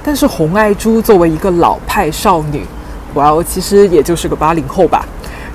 [0.05, 2.67] 但是洪爱珠作为一个老派少女，
[3.15, 5.03] 哇哦，其实也就是个八零后吧，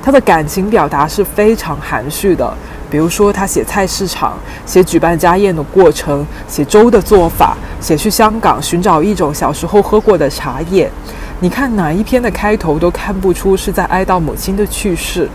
[0.02, 2.52] 她的感情表达是非常含蓄的。
[2.90, 10.90] 比如说，她写菜市场，写举办家宴的过程，写粥的做法，写去香港寻找一种小时候喝过的茶叶。
[11.40, 15.30] 你看哪一篇的开头都看不出是在哀悼母亲的去世，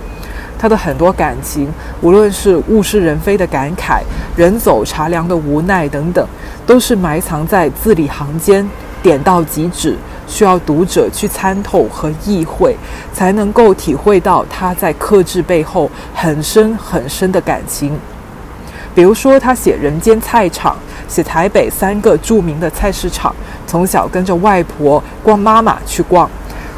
[0.59, 4.01] 他的很多感情，无论是物是人非的感慨、
[4.37, 6.27] 人走茶凉的无奈等等，
[6.66, 8.68] 都是埋藏在字里行间，
[9.03, 12.77] 点到即止，需要读者去参透和意会，
[13.12, 17.97] 才能够体会到他在克制背后很深很深的感情。
[18.94, 23.33] 比如说，他写人间菜场，写台北三个著名的菜市场。
[23.64, 26.29] 从小跟着外婆逛妈妈去逛，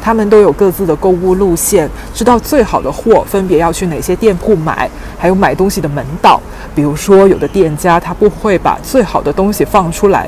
[0.01, 6.41] 他们都有各自的购物路线，知道最好的货分别要去哪些店铺买，还有买东西的门道。
[6.73, 10.27] 比如说，有的店家他不会把最好的东西放出来，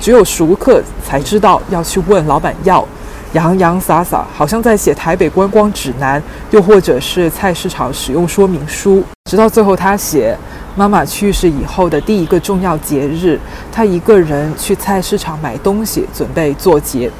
[0.00, 2.86] 只有熟客才知道要去问老板要，
[3.32, 9.02] 洋洋洒洒，好像在写台北观光指南，又或者是菜市场使用说明书。
[9.28, 10.36] 直到最后，他写。
[10.76, 13.36] 妈妈去世以后的第一个重要节日，
[13.72, 17.10] 他一个人去菜市场买东西，准备做节。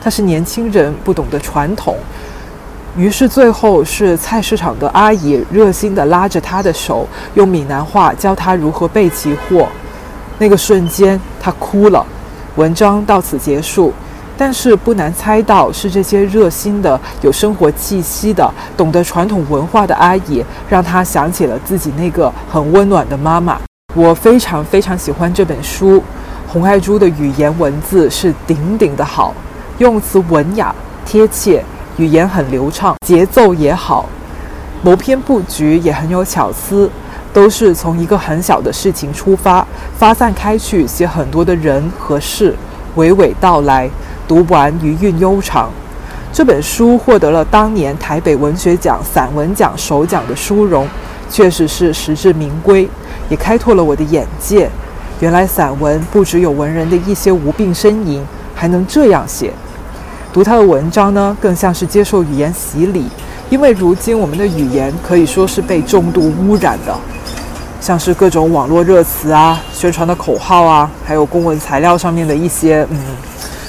[0.00, 1.96] 他是年轻人，不懂得传统，
[2.96, 9.68] 于是最后是菜市场的阿姨热心地拉着他的手，用闽南话教他如何备齐货。
[10.38, 12.04] 那个瞬间，他哭了。
[12.56, 13.92] 文章到此结束。
[14.38, 23.58] 但是不难猜到，是这些热心的、有生活气息的、懂得传统文化的阿姨，让他想起了自己那个很温暖的妈妈。
[23.94, 26.02] 我非常非常喜欢这本书，
[26.46, 29.32] 洪爱珠的语言文字是顶顶的好，
[29.78, 31.62] 用词文雅贴切，
[31.98, 34.08] 语言很流畅，节奏也好，
[34.82, 36.90] 谋篇布局也很有巧思，
[37.30, 39.66] 都是从一个很小的事情出发，
[39.98, 42.56] 发散开去，写很多的人和事，
[42.96, 43.90] 娓娓道来。
[44.26, 45.70] 读完余韵悠长，
[46.32, 50.88] 这本书获得了当年台北文学奖散文奖首奖的殊荣，
[51.30, 52.88] 确实是实至名归，
[53.28, 54.68] 也开拓了我的眼界。
[55.20, 58.20] 原来散文不只有文人的一些无病呻吟，
[58.52, 59.52] 还能这样写。
[60.36, 63.06] 读他的文章呢，更像是接受语言洗礼，
[63.48, 66.94] 因为如今我们的语言可以说是被重度污染的，
[67.80, 72.98] 像是各种网络热词啊、宣传的口号啊，还有公文材料上面的一些嗯。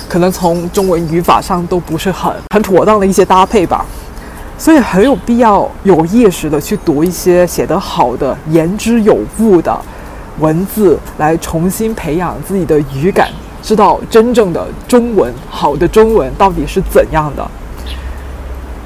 [0.09, 3.85] 可能从中文语法上都不是很很妥当的一些搭配吧，
[4.57, 9.73] 所以很有必要有意识的去读一些写得好的、言之有物的
[10.39, 13.29] 文字，来重新培养自己的语感，
[13.61, 17.45] 知道真正的中文好的中文到底是怎样的。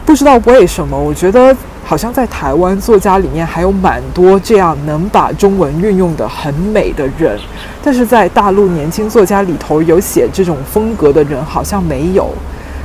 [0.06, 1.56] 不知道为什么，我觉得。
[1.84, 7.38] 好像在台湾作家里面还有蛮多这样能把中文运用的很美的人，
[7.84, 12.30] 但是在大陆年轻作家里头有写这种风格的人好像没有。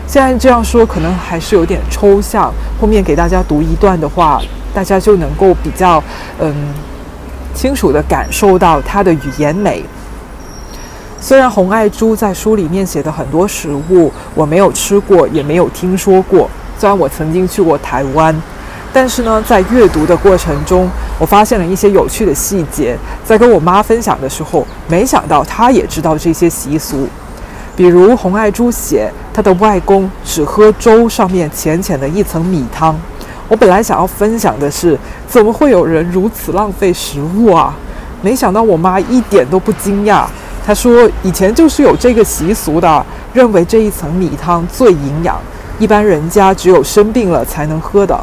[0.08, 4.42] 现在这样说可能还是有点抽象，后面给大家读一段的话，
[4.74, 6.02] 大家就能够比较
[6.40, 6.52] 嗯
[7.54, 9.84] 清楚的感受到他的语言美。
[11.26, 18.32] 虽然洪爱珠在书里面写的很多食物我没有吃过，也没有听说过，虽然我曾经去过台湾。
[18.92, 22.96] 但是呢，在阅读的过程中，我发现了一些有趣的细节。
[23.24, 27.08] 在跟我妈分享的时候，没想到她也知道这些习俗。
[27.74, 32.96] 比如洪爱珠写她的外公只喝粥上面浅浅的一层米汤。
[33.48, 37.74] 我本来想要分享的是，怎么会有人如此浪费食物啊？
[38.22, 40.24] 没想到我妈一点都不惊讶。
[40.66, 45.40] 她说以前就是有这个习俗的，认为这一层米汤最营养，
[45.78, 48.18] 一般人家只有生病了才能喝的。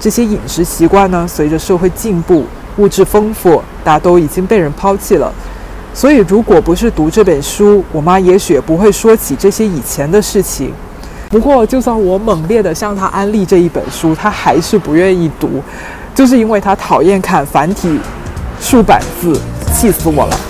[0.00, 2.46] 这些饮食习惯呢，随着社会进步，
[2.78, 5.30] 物质丰富，大都已经被人抛弃了。
[5.92, 10.72] 所以，如果不是读这本书，我妈也许不会说起这些以前的事情。
[11.28, 15.62] 不过，就算我猛烈地向她安利这一本书，她还是不愿意读，
[16.14, 18.00] 就是因为她讨厌看繁体
[18.58, 19.38] 竖版字，
[19.74, 20.49] 气死我了。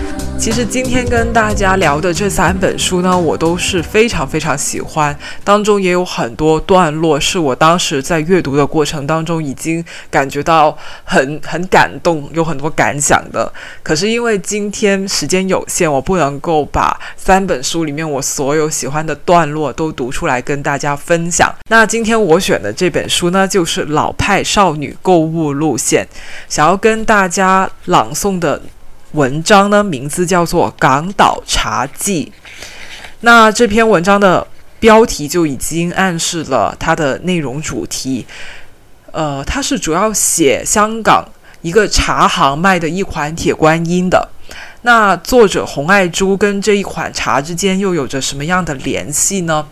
[0.41, 13.53] 其实今天跟大家聊的这三本书呢，我都是非常非常喜欢，当中也有很多段落是我当时在阅读的过程当中已经感觉到很很感动，有很多感想的。
[13.83, 21.53] 可是因为今天时间有限，我不能够把三本书里面我所有喜欢的段落都读出来跟大家分享。
[21.69, 26.07] 那今天我选的这本书呢，就是老派少女购物路线，
[26.49, 28.59] 想要跟大家朗诵的。
[29.13, 32.31] 文章呢，名字叫做《港岛茶记》。
[33.19, 34.47] 那这篇文章的
[34.79, 38.25] 标题就已经暗示了它的内容主题。
[39.11, 41.27] 呃，它是主要写香港
[41.61, 44.29] 一个茶行卖的一款铁观音的。
[44.83, 49.67] 那作者洪爱珠跟这一款茶之间又有着什么样的联系呢？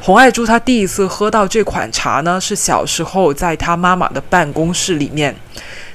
[0.00, 5.36] 洪爱珠她第一次喝到这款茶呢，是小时候在她妈妈的办公室里面，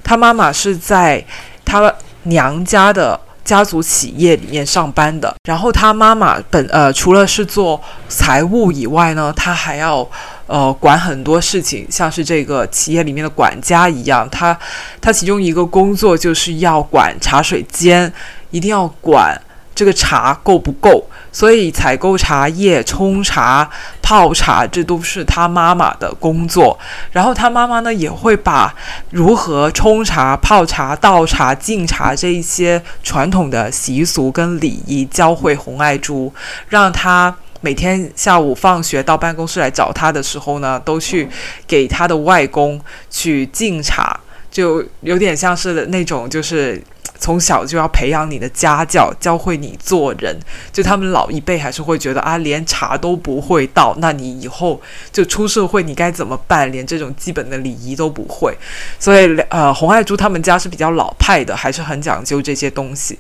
[0.03, 1.25] 她妈妈是在
[1.65, 1.91] 她。
[2.23, 10.07] 娘家的家族企业里面上班的，然后他妈妈本呃除了是做财务以外呢，他还要
[10.45, 14.29] 呃管很多事情，像是这个企业里面的管家一样。
[14.29, 14.57] 他
[15.01, 18.11] 他其中一个工作就是要管茶水间，
[18.51, 19.35] 一定要管
[19.73, 21.07] 这个茶够不够。
[21.33, 23.69] 所以采购茶叶、冲茶、
[24.01, 26.77] 泡茶，这都是他妈妈的工作。
[27.13, 28.75] 然后他妈妈呢，也会把
[29.11, 36.33] 如何冲茶、泡茶、倒茶、敬茶这一些传统的习俗跟礼仪教会红爱珠，
[36.67, 41.29] 让他每天下午放学到办公室来找他的时候呢，都去
[41.65, 42.77] 给他的外公
[43.09, 44.19] 去敬茶，
[44.51, 46.79] 就有点像是那种就是。
[47.23, 50.35] 从小就要培养你的家教，教会你做人。
[50.73, 54.81] 就他们老一辈还是会觉得啊，连茶都不会倒，那你以后
[55.11, 56.71] 就出社会你该怎么办？
[56.71, 58.57] 连这种基本的礼仪都不会。
[58.97, 63.19] 所以呃，洪爱珠他们家是比较老派的，还是很讲究这些东西。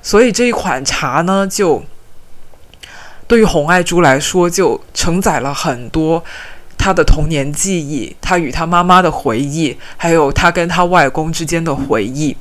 [0.00, 1.82] 所以这一款茶呢，就
[3.26, 6.22] 对于洪爱珠来说，就承载了很多
[6.78, 12.36] 他的童年记忆，他与他妈妈的回忆，还有他跟他外公之间的回忆。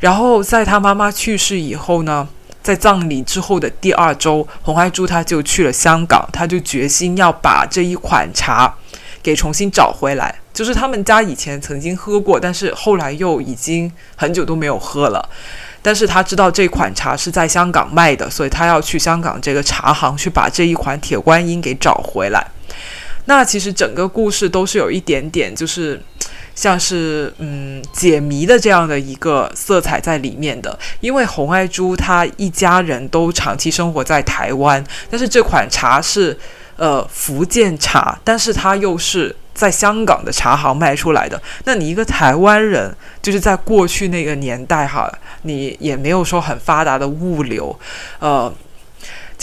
[0.00, 2.26] 然后在他妈妈去世以后呢，
[2.62, 8.74] 在葬礼之后的第二周，洪爱珠他就去了香港，他就决心要把这一款茶
[9.22, 10.34] 给重新找回来。
[10.52, 15.26] 就是他们家以前曾经喝过，但是后来又已经很久都没有喝了。
[15.80, 22.46] 但是他知道这款茶是在香港卖的，所以他要去香港这个茶行去把这一款铁观音给找回来。
[23.24, 26.00] 那其实整个故事都是有一点点就是。
[26.54, 36.38] 像是嗯解谜的这样的一个色彩在里面的，因为洪爱珠她一家人都长期生活在台湾，但是这款茶是
[36.76, 41.40] 呃福建茶，但是它又是在香港的茶行卖出来的。
[41.64, 45.10] 那你一个台湾人，就是在过去那个年代哈，
[45.44, 47.74] 你也没有说很发达的物流，
[48.18, 48.52] 呃。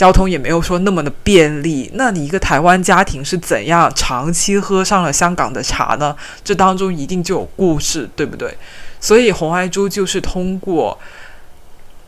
[0.00, 6.16] 交通也没有说那么的便利，那你一个台湾家庭是怎样长期喝上了香港的茶呢？
[6.42, 8.56] 这当中一定就有故事，对不对？
[8.98, 10.98] 所以红爱珠就是通过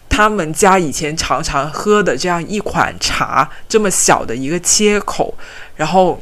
[0.09, 5.35] 他们家以前常常喝的这样一款茶，这么小的一个切口，
[5.77, 6.19] 然后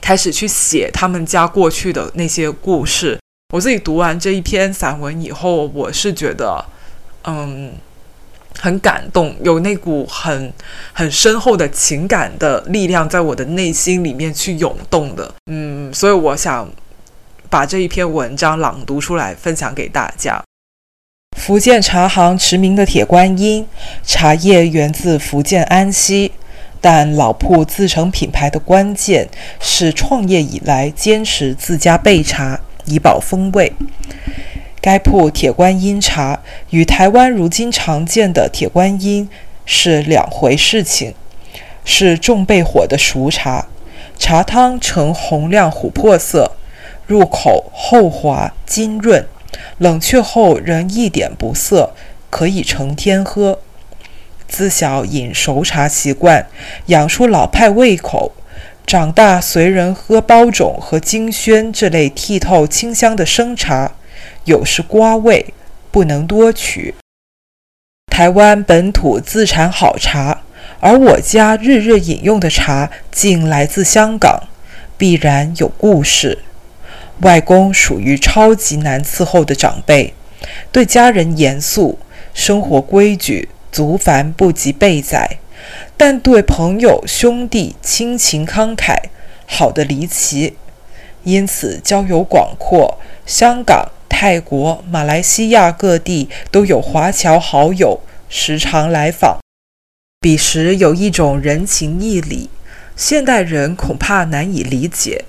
[0.00, 3.16] 开始去写他们家过去的那些故事。
[3.54, 6.64] 我自己读完这一篇散文以后，我是觉得，
[7.22, 7.74] 嗯。
[8.60, 10.52] 很感动，有那股很
[10.92, 16.68] 很深厚的情感的力量在我的内心里面去涌动的，嗯，所以我想
[17.50, 20.42] 把这一篇文章朗读出来，分享给大家。
[21.38, 23.66] 福建茶行驰名的铁观音
[24.04, 26.30] 茶叶源自福建安溪，
[26.80, 29.28] 但老铺自成品牌的关键
[29.58, 33.72] 是创业以来坚持自家备茶，以保风味。
[34.82, 39.28] 该铺铁观音茶与台湾如今常见的铁观音
[39.64, 41.14] 是两回事情，
[41.84, 43.68] 是重焙火的熟茶，
[44.18, 46.56] 茶汤呈红亮琥珀色，
[47.06, 49.24] 入口厚滑津润，
[49.78, 51.92] 冷却后仍一点不涩，
[52.28, 53.60] 可以成天喝。
[54.48, 56.48] 自小饮熟茶习惯，
[56.86, 58.32] 养出老派胃口，
[58.84, 63.92] 长大随人喝包种和金萱这类剔透清香的生茶。
[64.44, 65.54] 有时瓜味，
[65.92, 66.94] 不能多取。
[68.06, 70.42] 台湾本土自产好茶，
[70.80, 74.48] 而我家日日饮用的茶竟来自香港，
[74.98, 76.38] 必然有故事。
[77.20, 80.12] 外公属于超级难伺候的长辈，
[80.72, 82.00] 对家人严肃，
[82.34, 85.38] 生活规矩，足繁不及备载，
[85.96, 88.96] 但对朋友兄弟亲情慷慨，
[89.46, 90.56] 好的离奇，
[91.22, 92.98] 因此交友广阔。
[93.24, 93.88] 香港。
[94.22, 97.98] 泰国、马来西亚各地都有华侨好友，
[98.28, 99.40] 时常来访。
[100.20, 102.48] 彼时有一种人情义理，
[102.94, 105.24] 现代人恐怕难以理解。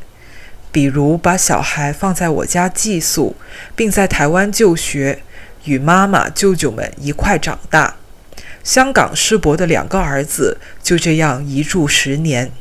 [0.71, 3.35] 比如把小孩放在我家寄宿，
[3.75, 5.23] 并在台湾就学，
[5.65, 7.95] 与妈妈、舅舅们一块长大。
[8.63, 12.51] 香港师伯的两个儿子就这样一住十年。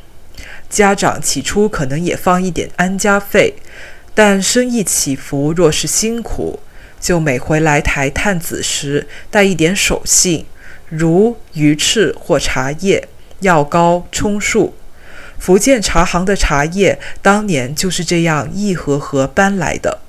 [0.70, 3.53] 家长起初可能也放一点安家费，
[4.14, 6.60] 但生意起伏若是辛苦，
[7.00, 10.46] 就每回来台探子时带一点手信。
[10.88, 13.08] 如鱼翅或茶叶、
[13.40, 14.74] 药膏、充数，
[15.38, 20.00] 福建茶行的茶叶当年就是这样一盒盒搬来的。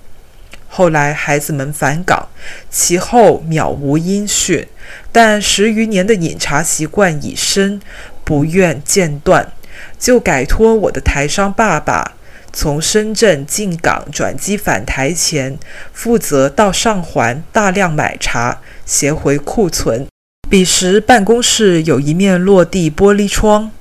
[0.68, 2.28] 后来孩子们返港，
[2.70, 4.68] 其后渺无音讯，
[5.12, 7.80] 但十余年的饮茶习惯已深，
[8.26, 9.54] 不愿间断，
[9.98, 12.14] 就改托我的台商爸爸，
[12.56, 15.58] 从深圳进港转机返台前，
[15.92, 20.06] 负责到上环大量买茶，携回库存。
[20.48, 23.72] 彼时办公室有一面落地玻璃窗，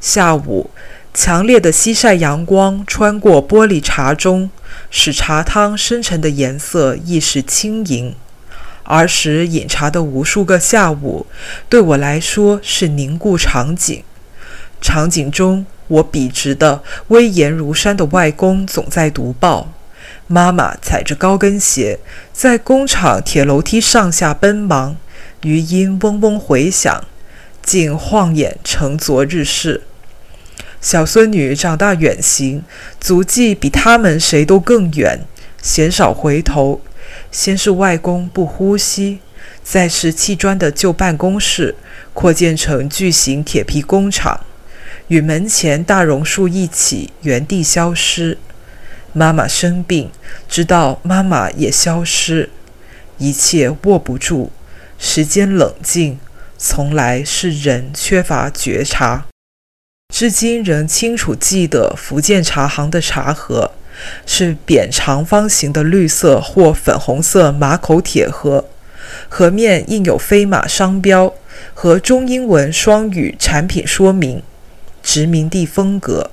[0.00, 0.70] 下午
[1.12, 4.48] 强烈的西晒阳光穿过玻璃茶盅，
[4.90, 8.14] 使茶汤深沉的颜色亦是轻盈。
[8.84, 11.26] 儿时饮茶的无数个下午，
[11.68, 14.04] 对我来说是凝固场景。
[14.80, 19.72] 场景中，我笔直的威严如山的外公总在读报，
[20.28, 21.98] 妈妈踩着高跟鞋
[22.32, 24.96] 在工厂铁楼梯上下奔忙。
[25.42, 27.04] 余音嗡嗡回响，
[27.62, 29.82] 竟晃眼成昨日事。
[30.80, 32.62] 小孙女长大远行，
[33.00, 35.20] 足迹比他们谁都更远，
[35.62, 36.80] 鲜少回头。
[37.32, 39.18] 先是外公不呼吸，
[39.64, 41.74] 再是砌砖的旧办公室
[42.12, 44.40] 扩建成巨型铁皮工厂，
[45.10, 48.38] 与门前大榕树一起原地消失。
[49.12, 50.08] 妈妈生病，
[50.48, 52.48] 直到妈妈也消失，
[53.18, 54.52] 一切握不住。
[55.00, 56.20] 时间冷静，
[56.56, 59.26] 从来是人缺乏觉察。
[60.14, 63.72] 至今仍清楚记得福建茶行的茶盒，
[64.24, 68.66] 是扁长方形的绿色或粉红色马口铁盒，
[69.28, 71.34] 盒面印有飞马商标
[71.74, 74.40] 和中英文双语产品说明，
[75.02, 76.30] 殖民地风格。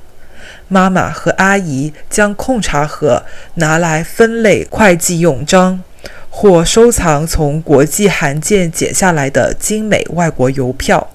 [0.67, 3.23] 妈妈和阿姨将控茶盒
[3.55, 5.83] 拿来分类会计用章。
[6.29, 11.09] 或收藏从国际函件剪下来的精美外国邮票。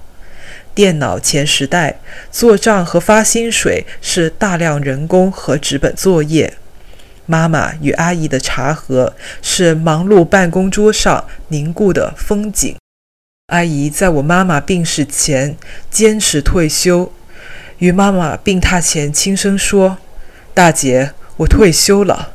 [0.75, 1.99] 电脑前时代，
[2.29, 6.55] 做账和发薪水是大量人工和纸本作业。
[7.25, 12.75] 妈妈与阿姨的茶盒是忙碌办公桌上凝固的风景。
[13.47, 15.55] 阿姨在我妈妈病逝前
[15.89, 17.09] 坚持退休，
[17.83, 19.97] 与妈妈病榻前轻声说
[20.55, 22.31] ：“大姐，我退休了。”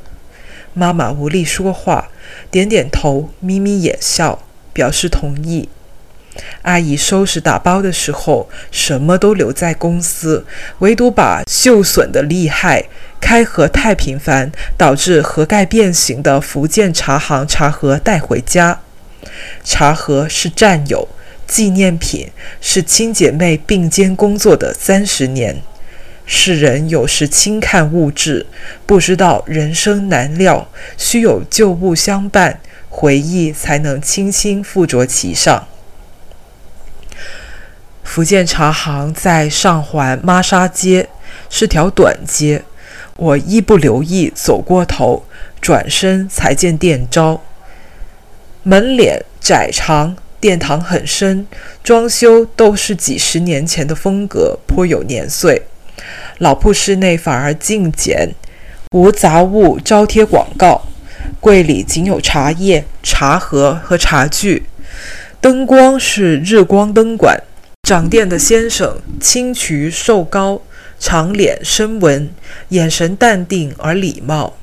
[0.74, 2.10] 妈妈无力说话。
[2.50, 4.42] 点点头，眯眯眼笑，
[4.74, 5.70] 表示同意。
[6.60, 10.44] 阿姨收拾打包的时候，什么都留在公司，
[10.80, 12.84] 唯独把锈损的厉害、
[13.18, 18.80] 开盒太频繁导致盒盖变形的福建茶行茶盒带回家。
[19.64, 21.08] 茶盒是战友，
[21.48, 22.30] 纪念品
[22.60, 25.62] 是亲姐妹并肩工作的三十年。
[26.26, 28.46] 世人有时轻看物质，
[28.84, 30.68] 不知道人生难料，
[30.98, 35.66] 须有旧物相伴，回忆才能轻轻附着其上。
[38.04, 41.08] 福建茶行在上环妈沙街，
[41.48, 42.62] 是条短街。
[43.16, 45.24] 我一不留意走过头，
[45.60, 47.42] 转身才见店招。
[48.62, 51.46] 门脸窄长，殿堂很深，
[51.82, 55.62] 装修都是几十年前的风格，颇有年岁。
[56.38, 58.34] 老铺室内反而静简，
[58.92, 60.82] 无杂物招贴广告，
[61.40, 64.66] 柜里仅有茶叶、茶盒和茶具。
[65.40, 67.42] 灯光是日光灯管。
[67.82, 70.60] 掌店的先生清渠瘦高，
[70.98, 72.28] 长脸深纹，
[72.68, 74.54] 眼神淡定而礼貌。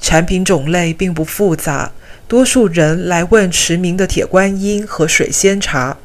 [0.00, 1.92] 产品种类并不复杂，
[2.28, 5.96] 多数人来问驰名的铁观音和水仙茶。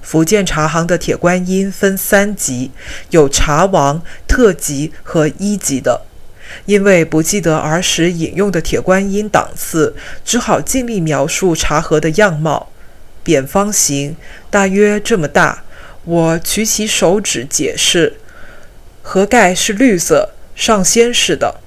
[0.00, 2.70] 福建茶行的铁观音分三级，
[3.10, 6.06] 有茶王、特级和一级的。
[6.64, 9.94] 因为不记得儿时饮用的铁观音档次，
[10.24, 12.72] 只好尽力描述茶盒的样貌：
[13.22, 14.16] 扁方形，
[14.48, 15.64] 大约这么大。
[16.04, 18.14] 我举起手指解释：
[19.02, 21.60] 盒盖是绿色，上仙式的。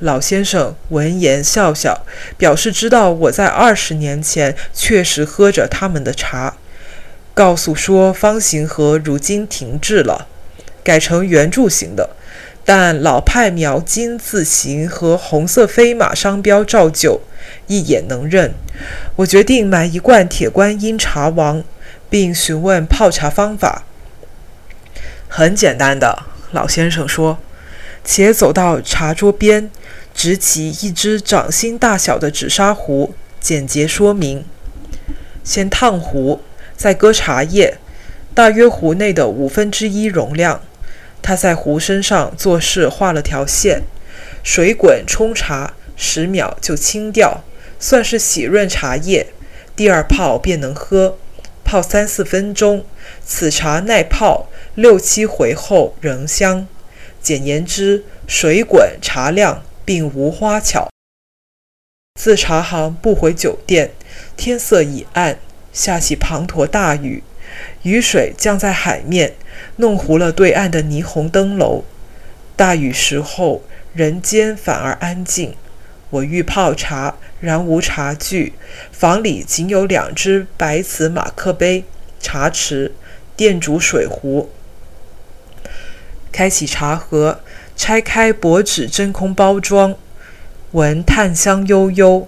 [0.00, 2.04] 老先生闻言笑笑，
[2.36, 6.56] 表示知道我在二十年前确实喝着他们的茶。
[7.32, 10.26] 告诉说，方形盒如今停滞了，
[10.84, 12.10] 改成圆柱形的，
[12.62, 17.22] 但老派描金字形和红色飞马商标照旧，
[17.66, 18.52] 一眼能认。
[19.16, 21.64] 我决定买一罐铁观音茶王，
[22.10, 23.84] 并询问泡茶方法。
[25.26, 27.38] 很简单的，老先生说。
[28.08, 29.68] 且走到茶桌边，
[30.16, 34.46] 执起一只掌心大小的紫砂壶，简洁说明：
[35.44, 36.40] 先烫壶，
[36.74, 37.76] 再搁茶叶，
[38.32, 40.62] 大约壶内的五分之一容量。
[41.20, 43.82] 他在壶身上做事画了条线，
[44.42, 47.44] 水滚冲茶，十秒就清掉，
[47.78, 49.26] 算是洗润茶叶。
[49.76, 51.18] 第二泡便能喝，
[51.62, 52.86] 泡三四分钟，
[53.22, 56.66] 此茶耐泡，六七回后仍香。
[57.20, 60.90] 简言之，水滚茶亮，并无花巧。
[62.20, 63.92] 自茶行不回酒店，
[64.36, 65.38] 天色已暗，
[65.72, 67.22] 下起滂沱大雨，
[67.82, 69.34] 雨水降在海面，
[69.76, 71.84] 弄糊了对岸的霓虹灯楼。
[72.56, 73.62] 大雨时候，
[73.94, 75.54] 人间反而安静。
[76.10, 78.54] 我欲泡茶，然无茶具，
[78.90, 81.84] 房里仅有两只白瓷马克杯、
[82.18, 82.92] 茶匙、
[83.36, 84.50] 电煮水壶。
[86.32, 87.40] 开启茶盒，
[87.76, 89.94] 拆开薄纸真空包装，
[90.72, 92.26] 闻炭香悠悠。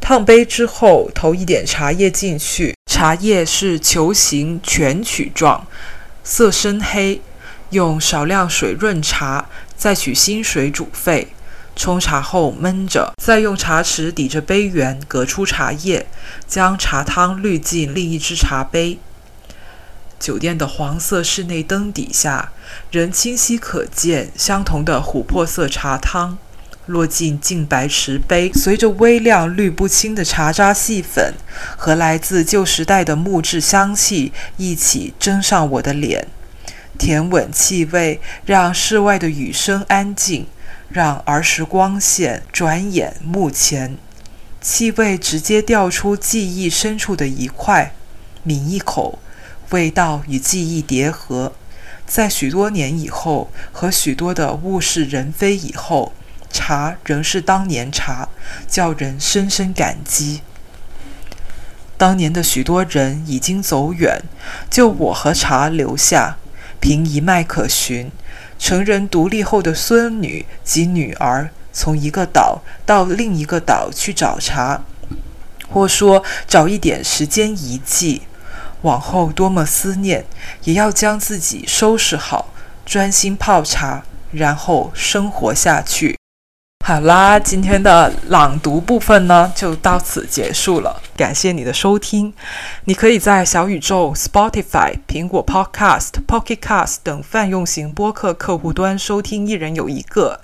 [0.00, 2.74] 烫杯之后，投一点茶叶进去。
[2.90, 5.66] 茶叶是球形全曲状，
[6.24, 7.22] 色深黑。
[7.70, 11.28] 用少量水润茶，再取新水煮沸。
[11.76, 16.06] 冲茶后焖着，再用茶匙抵着杯缘，隔出茶叶，
[16.48, 18.98] 将茶汤滤进另一只茶杯。
[20.18, 22.52] 酒店的黄色室内灯底下，
[22.90, 26.36] 仍清晰可见相同的琥珀色茶汤
[26.86, 31.34] 落进净白瓷杯，随着微亮滤不清的茶渣细粉
[31.76, 36.26] 和来自旧时代的木质香气一起蒸上我的脸。
[36.98, 40.46] 甜吻气味让室外的雨声安静，
[40.88, 43.96] 让儿时光线转眼目前。
[44.60, 47.94] 气味直接调出记忆深处的一块，
[48.42, 49.20] 抿一口。
[49.70, 51.52] 味道与记忆叠合，
[52.06, 56.14] 在许多年以后和许多的物是人非以后，
[56.50, 58.30] 茶仍是当年茶，
[58.66, 60.40] 叫人深深感激。
[61.98, 64.22] 当年的许多人已经走远，
[64.70, 66.38] 就我和茶留下，
[66.80, 68.10] 凭一脉可循。
[68.58, 74.82] 成人独立后的孙女及女儿，从一个岛到另一个岛去找茶，
[75.68, 78.22] 或说找一点时间遗迹。
[78.82, 80.24] 往后多么思念，
[80.64, 82.52] 也要将自己收拾好，
[82.84, 84.02] 专心泡茶，
[84.32, 86.16] 然后生活下去。
[86.86, 91.02] 好啦，今天的朗读部分呢，就到此结束了。
[91.14, 92.32] 感谢你的收听。
[92.84, 99.46] 你可以在小宇宙、Spotify、苹果 Podcast、Pocket Cast 等泛用型播客客户端收听。
[99.46, 100.40] 一人有一个。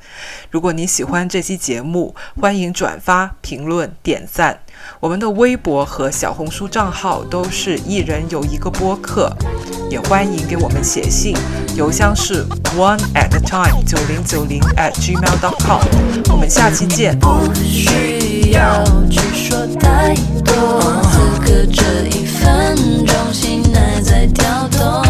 [0.51, 4.64] 如果你喜欢这期节目，欢迎转发、评论、点赞。
[5.01, 9.30] 我们的微博和小红书账号都是一人有一个播客，
[9.91, 11.37] 也欢迎给我们写信，
[11.76, 12.45] 邮箱是
[12.76, 15.80] one at a time 九零九零 at gmail dot com。
[16.30, 17.18] 我们下期见。
[17.18, 20.14] 不需要去说太
[20.45, 20.80] 多，
[21.12, 25.05] 此刻这一分钟，心还在跳动。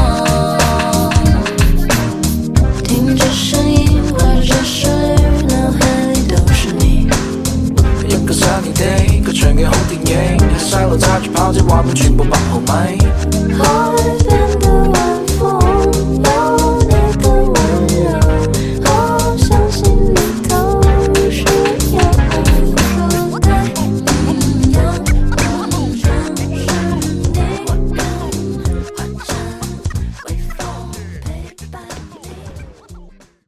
[2.83, 3.64] 听着声
[9.63, 12.99] 好电影，细路揸住跑车话全部八毫米。